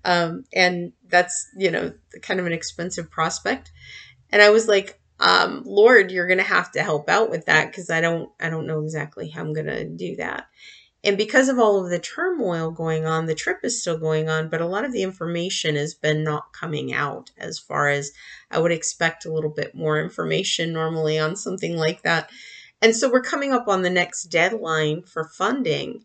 um, 0.04 0.44
and 0.54 0.92
that's 1.08 1.48
you 1.56 1.70
know 1.70 1.92
kind 2.22 2.40
of 2.40 2.46
an 2.46 2.52
expensive 2.52 3.10
prospect. 3.10 3.72
And 4.30 4.42
I 4.42 4.50
was 4.50 4.68
like, 4.68 5.00
um, 5.20 5.62
Lord, 5.64 6.10
you're 6.10 6.28
gonna 6.28 6.42
have 6.42 6.72
to 6.72 6.82
help 6.82 7.08
out 7.08 7.30
with 7.30 7.46
that 7.46 7.70
because 7.70 7.90
I 7.90 8.00
don't 8.00 8.30
I 8.40 8.48
don't 8.48 8.66
know 8.66 8.80
exactly 8.80 9.30
how 9.30 9.42
I'm 9.42 9.52
gonna 9.52 9.84
do 9.84 10.16
that. 10.16 10.46
And 11.04 11.18
because 11.18 11.50
of 11.50 11.58
all 11.58 11.84
of 11.84 11.90
the 11.90 11.98
turmoil 11.98 12.70
going 12.70 13.04
on, 13.04 13.26
the 13.26 13.34
trip 13.34 13.58
is 13.62 13.78
still 13.78 13.98
going 13.98 14.30
on, 14.30 14.48
but 14.48 14.62
a 14.62 14.66
lot 14.66 14.86
of 14.86 14.92
the 14.92 15.02
information 15.02 15.76
has 15.76 15.92
been 15.92 16.24
not 16.24 16.54
coming 16.54 16.94
out 16.94 17.30
as 17.36 17.58
far 17.58 17.90
as 17.90 18.12
I 18.50 18.58
would 18.58 18.72
expect 18.72 19.26
a 19.26 19.32
little 19.32 19.50
bit 19.50 19.74
more 19.74 20.00
information 20.00 20.72
normally 20.72 21.18
on 21.18 21.36
something 21.36 21.76
like 21.76 22.02
that. 22.02 22.30
And 22.84 22.94
so 22.94 23.10
we're 23.10 23.22
coming 23.22 23.50
up 23.50 23.66
on 23.66 23.80
the 23.80 23.88
next 23.88 24.24
deadline 24.24 25.04
for 25.04 25.24
funding. 25.24 26.04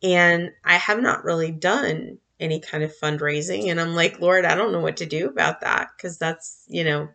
And 0.00 0.52
I 0.64 0.76
have 0.76 1.00
not 1.00 1.24
really 1.24 1.50
done 1.50 2.18
any 2.38 2.60
kind 2.60 2.84
of 2.84 2.96
fundraising. 2.96 3.68
And 3.68 3.80
I'm 3.80 3.96
like, 3.96 4.20
Lord, 4.20 4.44
I 4.44 4.54
don't 4.54 4.70
know 4.70 4.78
what 4.78 4.98
to 4.98 5.06
do 5.06 5.26
about 5.26 5.60
that 5.62 5.88
because 5.96 6.18
that's, 6.18 6.64
you 6.68 6.84
know, 6.84 7.08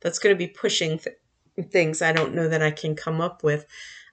that's 0.00 0.20
going 0.20 0.32
to 0.32 0.38
be 0.38 0.46
pushing 0.46 1.00
th- 1.00 1.16
things 1.72 2.02
I 2.02 2.12
don't 2.12 2.36
know 2.36 2.48
that 2.48 2.62
I 2.62 2.70
can 2.70 2.94
come 2.94 3.20
up 3.20 3.42
with. 3.42 3.66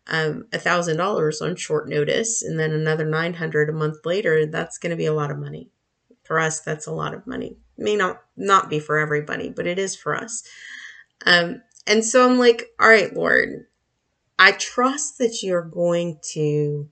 Um, 0.07 0.47
a 0.51 0.57
thousand 0.57 0.97
dollars 0.97 1.39
on 1.39 1.55
short 1.55 1.87
notice 1.87 2.41
and 2.41 2.59
then 2.59 2.71
another 2.71 3.05
900 3.05 3.69
a 3.69 3.73
month 3.73 3.97
later 4.05 4.47
that's 4.47 4.79
going 4.79 4.89
to 4.89 4.95
be 4.95 5.05
a 5.05 5.13
lot 5.13 5.29
of 5.29 5.37
money 5.37 5.69
for 6.23 6.39
us 6.39 6.61
that's 6.61 6.87
a 6.87 6.91
lot 6.91 7.13
of 7.13 7.27
money 7.27 7.57
may 7.77 7.95
not 7.95 8.23
not 8.35 8.71
be 8.71 8.79
for 8.79 8.97
everybody 8.97 9.49
but 9.49 9.67
it 9.67 9.77
is 9.77 9.95
for 9.95 10.15
us 10.15 10.41
um, 11.27 11.61
and 11.85 12.03
so 12.03 12.27
i'm 12.27 12.39
like 12.39 12.71
all 12.79 12.89
right 12.89 13.15
lord 13.15 13.67
i 14.39 14.51
trust 14.51 15.19
that 15.19 15.43
you're 15.43 15.61
going 15.61 16.17
to 16.23 16.89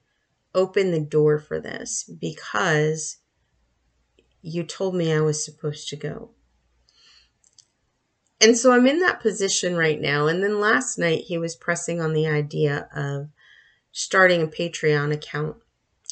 open 0.53 0.91
the 0.91 0.99
door 0.99 1.39
for 1.39 1.59
this 1.59 2.03
because 2.03 3.17
you 4.41 4.63
told 4.63 4.93
me 4.93 5.11
i 5.11 5.19
was 5.19 5.43
supposed 5.43 5.89
to 5.89 5.95
go 5.95 6.29
and 8.39 8.57
so 8.57 8.71
I'm 8.71 8.85
in 8.85 8.99
that 8.99 9.21
position 9.21 9.75
right 9.75 9.99
now. 9.99 10.27
And 10.27 10.43
then 10.43 10.59
last 10.59 10.97
night 10.97 11.23
he 11.23 11.37
was 11.37 11.55
pressing 11.55 12.01
on 12.01 12.13
the 12.13 12.27
idea 12.27 12.87
of 12.95 13.29
starting 13.91 14.43
a 14.43 14.47
Patreon 14.47 15.11
account, 15.11 15.57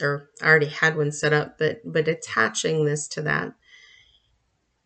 or 0.02 0.30
I 0.42 0.48
already 0.48 0.68
had 0.68 0.98
one 0.98 1.12
set 1.12 1.34
up, 1.34 1.58
but 1.60 1.82
but 1.86 2.08
attaching 2.08 2.86
this 2.86 3.08
to 3.10 3.22
that. 3.24 3.54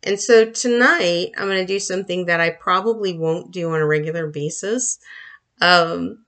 And 0.03 0.19
so 0.19 0.49
tonight 0.49 1.31
I'm 1.37 1.47
going 1.47 1.59
to 1.59 1.65
do 1.65 1.79
something 1.79 2.25
that 2.25 2.39
I 2.39 2.49
probably 2.51 3.17
won't 3.17 3.51
do 3.51 3.71
on 3.71 3.81
a 3.81 3.87
regular 3.87 4.27
basis. 4.27 4.99
Um, 5.61 6.25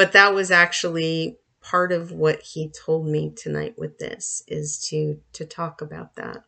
but 0.00 0.12
that 0.12 0.32
was 0.32 0.50
actually 0.50 1.36
part 1.60 1.92
of 1.92 2.10
what 2.10 2.40
he 2.40 2.70
told 2.70 3.06
me 3.06 3.30
tonight 3.36 3.74
with 3.76 3.98
this 3.98 4.42
is 4.48 4.80
to 4.88 5.20
to 5.34 5.44
talk 5.44 5.82
about 5.82 6.16
that. 6.16 6.42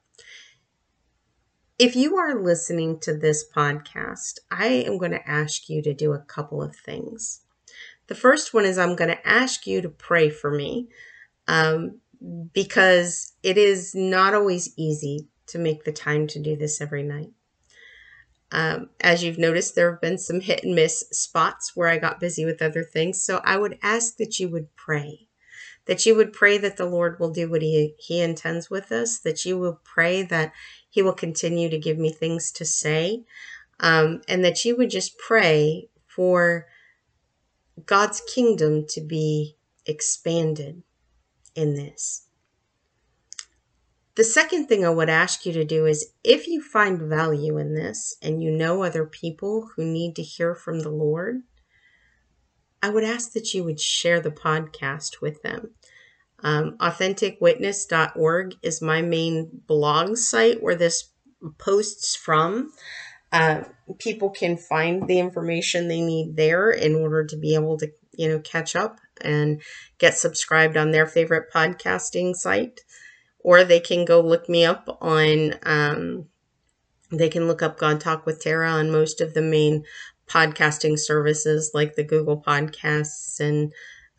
If 1.79 1.95
you 1.95 2.17
are 2.17 2.43
listening 2.43 2.99
to 3.01 3.15
this 3.15 3.45
podcast, 3.55 4.39
I 4.51 4.69
am 4.69 4.97
going 4.97 5.11
to 5.11 5.29
ask 5.29 5.69
you 5.69 5.83
to 5.83 5.93
do 5.93 6.15
a 6.15 6.19
couple 6.19 6.63
of 6.63 6.75
things. 6.75 7.43
The 8.07 8.15
first 8.15 8.55
one 8.55 8.65
is 8.65 8.79
I'm 8.79 8.97
going 8.97 9.11
to 9.11 9.29
ask 9.29 9.67
you 9.67 9.83
to 9.83 9.91
pray 9.91 10.31
for 10.31 10.51
me 10.51 10.89
um, 11.47 12.01
because 12.55 13.35
it 13.43 13.59
is 13.59 13.95
not 13.95 14.33
always 14.33 14.73
easy 14.79 15.29
to 15.49 15.59
make 15.59 15.85
the 15.85 15.93
time 15.93 16.27
to 16.29 16.39
do 16.39 16.57
this 16.57 16.81
every 16.81 17.03
night. 17.03 17.33
Um, 18.53 18.91
as 19.01 19.25
you've 19.25 19.39
noticed, 19.39 19.75
there 19.75 19.91
have 19.91 20.01
been 20.01 20.19
some 20.19 20.41
hit 20.41 20.63
and 20.63 20.75
miss 20.75 21.05
spots 21.11 21.75
where 21.75 21.89
I 21.89 21.99
got 21.99 22.21
busy 22.21 22.45
with 22.45 22.61
other 22.61 22.85
things. 22.85 23.25
So 23.25 23.41
I 23.45 23.57
would 23.57 23.79
ask 23.83 24.19
that 24.19 24.39
you 24.39 24.49
would 24.51 24.77
pray, 24.77 25.27
that 25.87 26.05
you 26.05 26.15
would 26.15 26.35
pray 26.35 26.59
that 26.59 26.77
the 26.77 26.85
Lord 26.85 27.19
will 27.19 27.31
do 27.31 27.51
what 27.51 27.63
He, 27.63 27.95
he 27.99 28.21
intends 28.21 28.69
with 28.69 28.93
us, 28.93 29.19
that 29.21 29.47
you 29.47 29.59
will 29.59 29.81
pray 29.85 30.23
that 30.23 30.53
he 30.91 31.01
will 31.01 31.15
continue 31.15 31.71
to 31.71 31.79
give 31.79 31.99
me 31.99 32.13
things 32.13 32.53
to 32.53 32.67
say. 32.67 33.25
Um, 33.81 34.21
and 34.29 34.45
that 34.45 34.65
you 34.65 34.77
would 34.77 34.91
just 34.91 35.19
pray 35.19 35.89
for 36.07 36.67
God's 37.87 38.21
kingdom 38.33 38.87
to 38.91 39.01
be 39.01 39.57
expanded 39.87 40.83
in 41.55 41.75
this. 41.75 42.27
The 44.15 44.25
second 44.25 44.67
thing 44.67 44.85
I 44.85 44.91
would 44.91 45.09
ask 45.09 45.47
you 45.47 45.53
to 45.55 45.65
do 45.65 45.87
is 45.87 46.13
if 46.23 46.47
you 46.47 46.63
find 46.63 47.01
value 47.01 47.57
in 47.57 47.75
this 47.75 48.17
and 48.21 48.43
you 48.43 48.51
know 48.51 48.83
other 48.83 49.07
people 49.07 49.71
who 49.75 49.85
need 49.85 50.17
to 50.17 50.23
hear 50.23 50.55
from 50.55 50.81
the 50.81 50.91
Lord, 50.91 51.43
I 52.83 52.91
would 52.91 53.05
ask 53.05 53.33
that 53.33 53.55
you 53.55 53.65
would 53.65 53.81
share 53.81 54.21
the 54.21 54.31
podcast 54.31 55.23
with 55.23 55.43
them. 55.43 55.71
Um, 56.41 56.77
authenticwitness.org 56.79 58.57
is 58.63 58.83
my 58.83 59.01
main 59.01 59.63
blog 59.67 60.17
site 60.17 60.63
where 60.63 60.75
this 60.75 61.11
posts 61.59 62.17
from. 62.17 62.73
Uh, 63.31 63.63
people 63.99 64.29
can 64.29 64.59
find 64.59 65.09
the 65.09 65.21
information 65.21 65.89
they 65.89 66.03
need 66.03 66.37
there 66.37 66.71
in 66.71 66.97
order 66.97 67.25
to 67.25 67.37
be 67.37 67.55
able 67.55 67.79
to, 67.79 67.91
you 68.13 68.29
know, 68.29 68.41
catch 68.41 68.77
up 68.77 68.99
and 69.23 69.63
get 69.99 70.19
subscribed 70.19 70.77
on 70.77 70.91
their 70.91 71.07
favorite 71.07 71.51
podcasting 71.51 72.35
site. 72.35 72.81
Or 73.43 73.65
they 73.65 73.81
can 73.81 74.05
go 74.05 74.21
look 74.21 74.49
me 74.49 74.65
up 74.65 74.99
on, 75.01 75.55
um, 75.65 76.27
they 77.11 77.29
can 77.29 77.47
look 77.47 77.63
up 77.63 77.79
God 77.79 78.01
Talk 78.01 78.25
with 78.25 78.41
Tera 78.41 78.71
on 78.71 78.91
most 78.91 79.21
of 79.21 79.35
the 79.35 79.43
main 79.43 79.85
podcasting 80.29 80.99
services 80.99 81.73
like 81.75 81.95
the 81.95 82.05
Google 82.05 82.41
Podcasts 82.41 83.41
and 83.41 83.73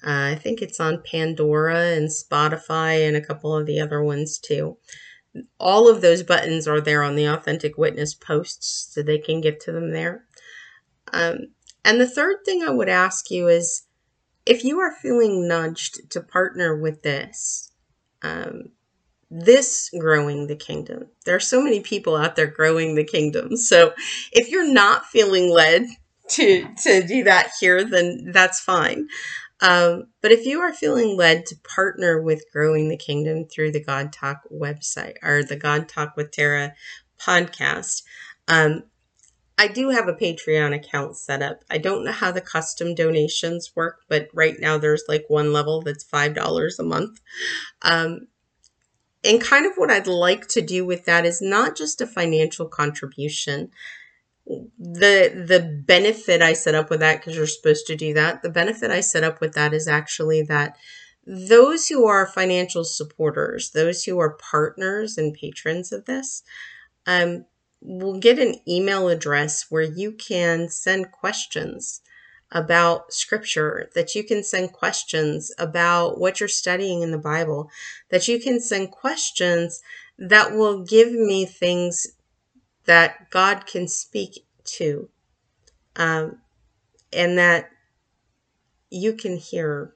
uh, 0.05 0.31
I 0.31 0.35
think 0.35 0.61
it's 0.61 0.81
on 0.81 1.01
Pandora 1.01 1.93
and 1.95 2.09
Spotify 2.09 3.07
and 3.07 3.15
a 3.15 3.21
couple 3.21 3.55
of 3.55 3.65
the 3.65 3.79
other 3.79 4.03
ones 4.03 4.37
too. 4.37 4.77
All 5.59 5.87
of 5.87 6.01
those 6.01 6.23
buttons 6.23 6.67
are 6.67 6.81
there 6.81 7.03
on 7.03 7.15
the 7.15 7.25
Authentic 7.25 7.77
Witness 7.77 8.13
posts, 8.13 8.89
so 8.91 9.01
they 9.01 9.17
can 9.17 9.39
get 9.39 9.61
to 9.61 9.71
them 9.71 9.91
there. 9.91 10.25
Um, 11.13 11.53
and 11.85 12.01
the 12.01 12.09
third 12.09 12.37
thing 12.45 12.63
I 12.63 12.69
would 12.69 12.89
ask 12.89 13.31
you 13.31 13.47
is 13.47 13.87
if 14.45 14.65
you 14.65 14.79
are 14.79 14.91
feeling 14.91 15.47
nudged 15.47 16.11
to 16.11 16.21
partner 16.21 16.77
with 16.77 17.01
this, 17.01 17.71
um, 18.21 18.73
this 19.33 19.89
growing 19.99 20.47
the 20.47 20.55
kingdom. 20.55 21.07
There 21.25 21.35
are 21.35 21.39
so 21.39 21.61
many 21.61 21.79
people 21.79 22.15
out 22.15 22.35
there 22.35 22.47
growing 22.47 22.95
the 22.95 23.03
kingdom. 23.03 23.57
So 23.57 23.93
if 24.31 24.49
you're 24.49 24.71
not 24.71 25.05
feeling 25.07 25.49
led 25.49 25.87
to 26.29 26.67
to 26.83 27.05
do 27.05 27.23
that 27.23 27.51
here, 27.59 27.83
then 27.83 28.31
that's 28.31 28.59
fine. 28.59 29.07
Um, 29.59 30.07
but 30.21 30.31
if 30.31 30.45
you 30.45 30.59
are 30.59 30.73
feeling 30.73 31.15
led 31.17 31.45
to 31.47 31.55
partner 31.63 32.21
with 32.21 32.43
Growing 32.51 32.89
the 32.89 32.97
Kingdom 32.97 33.45
through 33.45 33.71
the 33.71 33.83
God 33.83 34.11
Talk 34.11 34.41
website 34.51 35.15
or 35.23 35.41
the 35.41 35.55
God 35.55 35.87
Talk 35.87 36.17
with 36.17 36.31
Tera 36.31 36.73
podcast, 37.17 38.03
um, 38.47 38.83
I 39.57 39.67
do 39.67 39.89
have 39.89 40.07
a 40.07 40.13
Patreon 40.13 40.75
account 40.75 41.15
set 41.15 41.41
up. 41.41 41.63
I 41.69 41.77
don't 41.77 42.03
know 42.03 42.11
how 42.11 42.31
the 42.31 42.41
custom 42.41 42.93
donations 42.93 43.71
work, 43.75 44.01
but 44.09 44.27
right 44.33 44.59
now 44.59 44.77
there's 44.77 45.05
like 45.07 45.25
one 45.29 45.53
level 45.53 45.81
that's 45.81 46.03
$5 46.03 46.79
a 46.79 46.83
month. 46.83 47.21
Um, 47.83 48.27
and 49.23 49.41
kind 49.41 49.65
of 49.65 49.73
what 49.75 49.91
I'd 49.91 50.07
like 50.07 50.47
to 50.49 50.61
do 50.61 50.85
with 50.85 51.05
that 51.05 51.25
is 51.25 51.41
not 51.41 51.77
just 51.77 52.01
a 52.01 52.07
financial 52.07 52.67
contribution 52.67 53.71
the 54.45 55.45
the 55.47 55.81
benefit 55.85 56.41
I 56.41 56.53
set 56.53 56.75
up 56.75 56.89
with 56.89 56.99
that 56.99 57.19
because 57.19 57.35
you're 57.35 57.47
supposed 57.47 57.87
to 57.87 57.95
do 57.95 58.13
that. 58.13 58.41
The 58.41 58.49
benefit 58.49 58.91
I 58.91 58.99
set 58.99 59.23
up 59.23 59.39
with 59.39 59.53
that 59.53 59.73
is 59.73 59.87
actually 59.87 60.41
that 60.43 60.75
those 61.25 61.87
who 61.87 62.05
are 62.05 62.27
financial 62.27 62.83
supporters, 62.83 63.71
those 63.71 64.03
who 64.03 64.19
are 64.19 64.31
partners 64.31 65.17
and 65.17 65.33
patrons 65.33 65.93
of 65.93 66.05
this, 66.05 66.43
um, 67.07 67.45
will 67.81 68.19
get 68.19 68.39
an 68.39 68.55
email 68.67 69.07
address 69.07 69.67
where 69.69 69.81
you 69.81 70.11
can 70.11 70.67
send 70.67 71.11
questions 71.11 72.01
about 72.53 73.11
scripture, 73.11 73.89
that 73.95 74.13
you 74.13 74.23
can 74.23 74.43
send 74.43 74.71
questions 74.71 75.51
about 75.57 76.19
what 76.19 76.39
you're 76.39 76.47
studying 76.47 77.01
in 77.01 77.11
the 77.11 77.17
Bible, 77.17 77.69
that 78.09 78.27
you 78.27 78.39
can 78.39 78.61
send 78.61 78.91
questions 78.91 79.81
that 80.17 80.53
will 80.53 80.83
give 80.83 81.11
me 81.11 81.45
things 81.45 82.07
that 82.85 83.31
God 83.31 83.65
can 83.65 83.87
speak 83.87 84.45
to, 84.65 85.09
um, 85.95 86.37
and 87.11 87.37
that 87.37 87.69
you 88.89 89.13
can 89.13 89.37
hear. 89.37 89.95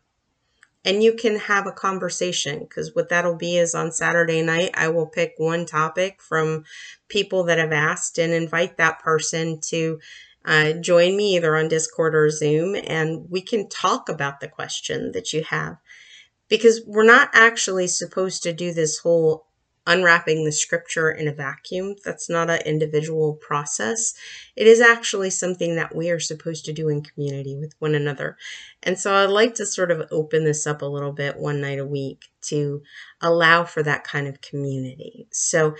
And 0.83 1.03
you 1.03 1.13
can 1.13 1.37
have 1.37 1.67
a 1.67 1.71
conversation 1.73 2.59
because 2.59 2.95
what 2.95 3.09
that'll 3.09 3.35
be 3.35 3.57
is 3.57 3.75
on 3.75 3.91
Saturday 3.91 4.41
night, 4.41 4.71
I 4.73 4.87
will 4.87 5.05
pick 5.05 5.33
one 5.37 5.65
topic 5.65 6.21
from 6.21 6.63
people 7.09 7.43
that 7.43 7.57
have 7.57 7.73
asked 7.73 8.17
and 8.17 8.31
invite 8.31 8.77
that 8.77 8.99
person 8.99 9.59
to 9.65 9.99
uh, 10.47 10.71
join 10.71 11.17
me 11.17 11.35
either 11.35 11.57
on 11.57 11.67
Discord 11.67 12.15
or 12.15 12.29
Zoom, 12.29 12.73
and 12.73 13.29
we 13.29 13.41
can 13.41 13.67
talk 13.67 14.07
about 14.07 14.39
the 14.39 14.47
question 14.47 15.11
that 15.11 15.33
you 15.33 15.43
have. 15.43 15.77
Because 16.47 16.81
we're 16.87 17.03
not 17.03 17.29
actually 17.33 17.87
supposed 17.87 18.41
to 18.43 18.53
do 18.53 18.73
this 18.73 18.99
whole 18.99 19.47
unwrapping 19.87 20.43
the 20.43 20.51
scripture 20.51 21.09
in 21.09 21.27
a 21.27 21.33
vacuum. 21.33 21.95
That's 22.03 22.29
not 22.29 22.49
an 22.49 22.61
individual 22.65 23.35
process. 23.35 24.13
It 24.55 24.67
is 24.67 24.81
actually 24.81 25.29
something 25.29 25.75
that 25.75 25.95
we 25.95 26.09
are 26.09 26.19
supposed 26.19 26.65
to 26.65 26.73
do 26.73 26.89
in 26.89 27.01
community 27.01 27.57
with 27.57 27.73
one 27.79 27.95
another. 27.95 28.37
And 28.83 28.99
so 28.99 29.13
I'd 29.15 29.29
like 29.29 29.55
to 29.55 29.65
sort 29.65 29.91
of 29.91 30.07
open 30.11 30.43
this 30.43 30.67
up 30.67 30.81
a 30.81 30.85
little 30.85 31.13
bit 31.13 31.37
one 31.37 31.61
night 31.61 31.79
a 31.79 31.85
week 31.85 32.25
to 32.43 32.83
allow 33.21 33.63
for 33.63 33.81
that 33.83 34.03
kind 34.03 34.27
of 34.27 34.41
community. 34.41 35.27
So 35.31 35.75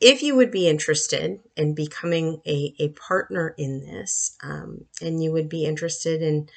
if 0.00 0.22
you 0.22 0.36
would 0.36 0.50
be 0.50 0.68
interested 0.68 1.40
in 1.56 1.74
becoming 1.74 2.40
a, 2.46 2.74
a 2.78 2.88
partner 2.90 3.54
in 3.56 3.80
this, 3.86 4.36
um, 4.42 4.84
and 5.00 5.22
you 5.22 5.32
would 5.32 5.48
be 5.48 5.64
interested 5.64 6.22
in 6.22 6.48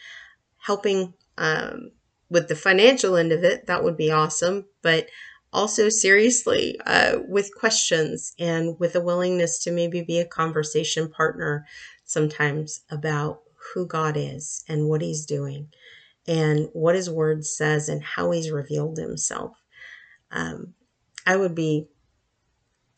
helping 0.57 1.13
um, 1.37 1.91
with 2.29 2.47
the 2.47 2.55
financial 2.55 3.15
end 3.15 3.31
of 3.31 3.43
it, 3.43 3.67
that 3.67 3.83
would 3.83 3.97
be 3.97 4.11
awesome. 4.11 4.65
But 4.81 5.07
also 5.51 5.89
seriously 5.89 6.79
uh, 6.85 7.17
with 7.27 7.55
questions 7.55 8.33
and 8.37 8.79
with 8.79 8.95
a 8.95 9.01
willingness 9.01 9.57
to 9.59 9.71
maybe 9.71 10.01
be 10.01 10.19
a 10.19 10.25
conversation 10.25 11.09
partner 11.09 11.65
sometimes 12.05 12.81
about 12.91 13.41
who 13.73 13.85
God 13.85 14.15
is 14.17 14.63
and 14.67 14.87
what 14.87 15.01
He's 15.01 15.25
doing 15.25 15.69
and 16.27 16.69
what 16.73 16.95
His 16.95 17.09
Word 17.09 17.45
says 17.45 17.89
and 17.89 18.03
how 18.03 18.31
He's 18.31 18.51
revealed 18.51 18.97
Himself. 18.97 19.57
Um, 20.31 20.73
I 21.25 21.35
would 21.35 21.55
be 21.55 21.87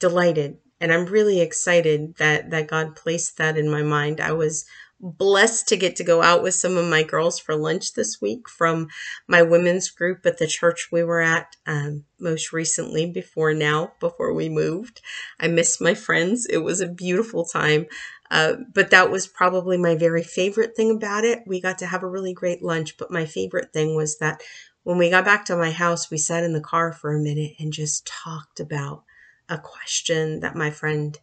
delighted 0.01 0.57
and 0.81 0.91
I'm 0.91 1.05
really 1.05 1.39
excited 1.39 2.15
that 2.17 2.49
that 2.49 2.67
God 2.67 2.95
placed 2.95 3.37
that 3.37 3.55
in 3.55 3.69
my 3.69 3.83
mind. 3.83 4.19
I 4.19 4.31
was 4.31 4.65
blessed 4.99 5.67
to 5.67 5.77
get 5.77 5.95
to 5.95 6.03
go 6.03 6.21
out 6.21 6.43
with 6.43 6.53
some 6.53 6.77
of 6.77 6.87
my 6.87 7.01
girls 7.03 7.39
for 7.39 7.55
lunch 7.55 7.93
this 7.93 8.21
week 8.21 8.47
from 8.47 8.87
my 9.27 9.41
women's 9.41 9.89
group 9.89 10.25
at 10.25 10.37
the 10.37 10.45
church 10.45 10.89
we 10.91 11.03
were 11.03 11.21
at 11.21 11.55
um, 11.65 12.03
most 12.19 12.53
recently 12.53 13.09
before 13.09 13.53
now, 13.53 13.93
before 13.99 14.33
we 14.33 14.47
moved. 14.47 15.01
I 15.39 15.47
missed 15.47 15.81
my 15.81 15.95
friends. 15.95 16.45
It 16.45 16.59
was 16.59 16.81
a 16.81 16.87
beautiful 16.87 17.45
time. 17.45 17.87
Uh, 18.29 18.53
but 18.73 18.91
that 18.91 19.09
was 19.11 19.27
probably 19.27 19.77
my 19.77 19.95
very 19.95 20.23
favorite 20.23 20.75
thing 20.75 20.91
about 20.91 21.25
it. 21.25 21.39
We 21.47 21.59
got 21.59 21.79
to 21.79 21.87
have 21.87 22.03
a 22.03 22.07
really 22.07 22.33
great 22.33 22.63
lunch, 22.63 22.95
but 22.97 23.11
my 23.11 23.25
favorite 23.25 23.73
thing 23.73 23.95
was 23.95 24.19
that 24.19 24.41
when 24.83 24.97
we 24.97 25.09
got 25.09 25.25
back 25.25 25.45
to 25.45 25.57
my 25.57 25.71
house, 25.71 26.09
we 26.09 26.17
sat 26.17 26.43
in 26.43 26.53
the 26.53 26.61
car 26.61 26.93
for 26.93 27.13
a 27.13 27.19
minute 27.19 27.53
and 27.59 27.73
just 27.73 28.05
talked 28.05 28.59
about 28.59 29.03
a 29.51 29.59
question 29.59 30.39
that 30.39 30.55
my 30.55 30.71
friend 30.71 31.19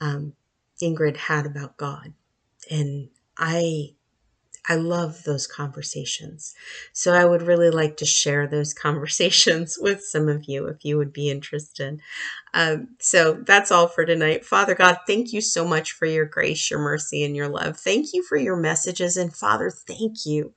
um, 0.00 0.34
Ingrid 0.82 1.16
had 1.16 1.46
about 1.46 1.76
God. 1.78 2.12
And 2.70 3.08
I 3.38 3.90
I 4.70 4.74
love 4.74 5.24
those 5.24 5.46
conversations. 5.46 6.54
So 6.92 7.14
I 7.14 7.24
would 7.24 7.40
really 7.40 7.70
like 7.70 7.96
to 7.98 8.04
share 8.04 8.46
those 8.46 8.74
conversations 8.86 9.78
with 9.80 10.04
some 10.04 10.28
of 10.28 10.44
you 10.44 10.66
if 10.66 10.84
you 10.84 10.98
would 10.98 11.12
be 11.12 11.30
interested. 11.30 12.00
Um, 12.52 12.88
so 13.00 13.34
that's 13.46 13.72
all 13.72 13.88
for 13.88 14.04
tonight. 14.04 14.44
Father 14.44 14.74
God, 14.74 14.98
thank 15.06 15.32
you 15.32 15.40
so 15.40 15.66
much 15.66 15.92
for 15.92 16.04
your 16.04 16.26
grace, 16.26 16.70
your 16.70 16.80
mercy, 16.80 17.24
and 17.24 17.34
your 17.34 17.48
love. 17.48 17.78
Thank 17.78 18.12
you 18.12 18.22
for 18.22 18.36
your 18.36 18.56
messages. 18.56 19.16
And 19.16 19.34
Father, 19.34 19.70
thank 19.70 20.26
you 20.26 20.52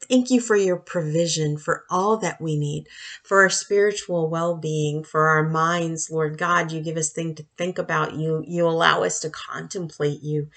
Thank 0.00 0.30
you 0.30 0.40
for 0.40 0.56
your 0.56 0.76
provision 0.76 1.58
for 1.58 1.84
all 1.90 2.18
that 2.18 2.40
we 2.40 2.56
need, 2.56 2.88
for 3.24 3.42
our 3.42 3.50
spiritual 3.50 4.30
well-being, 4.30 5.02
for 5.02 5.28
our 5.28 5.48
minds, 5.48 6.10
Lord 6.10 6.38
God. 6.38 6.70
You 6.70 6.80
give 6.80 6.96
us 6.96 7.10
things 7.10 7.36
to 7.36 7.46
think 7.56 7.78
about. 7.78 8.14
You 8.14 8.44
you 8.46 8.66
allow 8.66 9.02
us 9.02 9.20
to 9.20 9.30
contemplate 9.30 10.22
you 10.22 10.48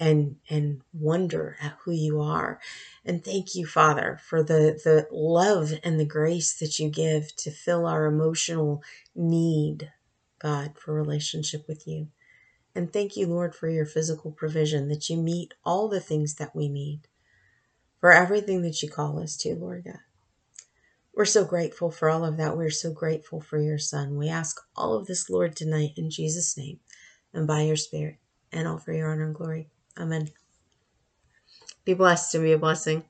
and 0.00 0.36
and 0.50 0.82
wonder 0.92 1.56
at 1.60 1.76
who 1.84 1.92
you 1.92 2.20
are. 2.20 2.60
And 3.04 3.24
thank 3.24 3.54
you, 3.54 3.66
Father, 3.66 4.20
for 4.22 4.42
the 4.42 4.80
the 4.82 5.06
love 5.12 5.72
and 5.84 5.98
the 6.00 6.04
grace 6.04 6.58
that 6.58 6.78
you 6.78 6.90
give 6.90 7.34
to 7.36 7.50
fill 7.50 7.86
our 7.86 8.06
emotional 8.06 8.82
need, 9.14 9.92
God, 10.40 10.76
for 10.76 10.92
relationship 10.92 11.66
with 11.68 11.86
you. 11.86 12.08
And 12.74 12.92
thank 12.92 13.16
you, 13.16 13.26
Lord, 13.26 13.54
for 13.54 13.68
your 13.68 13.86
physical 13.86 14.32
provision 14.32 14.88
that 14.88 15.08
you 15.08 15.16
meet 15.16 15.54
all 15.64 15.88
the 15.88 16.00
things 16.00 16.34
that 16.34 16.54
we 16.54 16.68
need 16.68 17.08
for 18.00 18.12
everything 18.12 18.62
that 18.62 18.82
you 18.82 18.90
call 18.90 19.18
us 19.20 19.36
to, 19.38 19.54
Lord 19.54 19.84
God. 19.84 19.98
We're 21.14 21.24
so 21.24 21.44
grateful 21.44 21.90
for 21.90 22.08
all 22.08 22.24
of 22.24 22.36
that. 22.36 22.56
We're 22.56 22.70
so 22.70 22.92
grateful 22.92 23.40
for 23.40 23.58
your 23.58 23.78
Son. 23.78 24.16
We 24.16 24.28
ask 24.28 24.60
all 24.76 24.94
of 24.94 25.06
this, 25.06 25.28
Lord, 25.28 25.56
tonight 25.56 25.94
in 25.96 26.10
Jesus' 26.10 26.56
name 26.56 26.78
and 27.34 27.46
by 27.46 27.62
your 27.62 27.76
Spirit, 27.76 28.18
and 28.52 28.66
all 28.68 28.78
for 28.78 28.92
your 28.92 29.10
honor 29.10 29.26
and 29.26 29.34
glory. 29.34 29.68
Amen. 29.98 30.30
Be 31.84 31.94
blessed 31.94 32.34
and 32.36 32.44
be 32.44 32.52
a 32.52 32.58
blessing. 32.58 33.04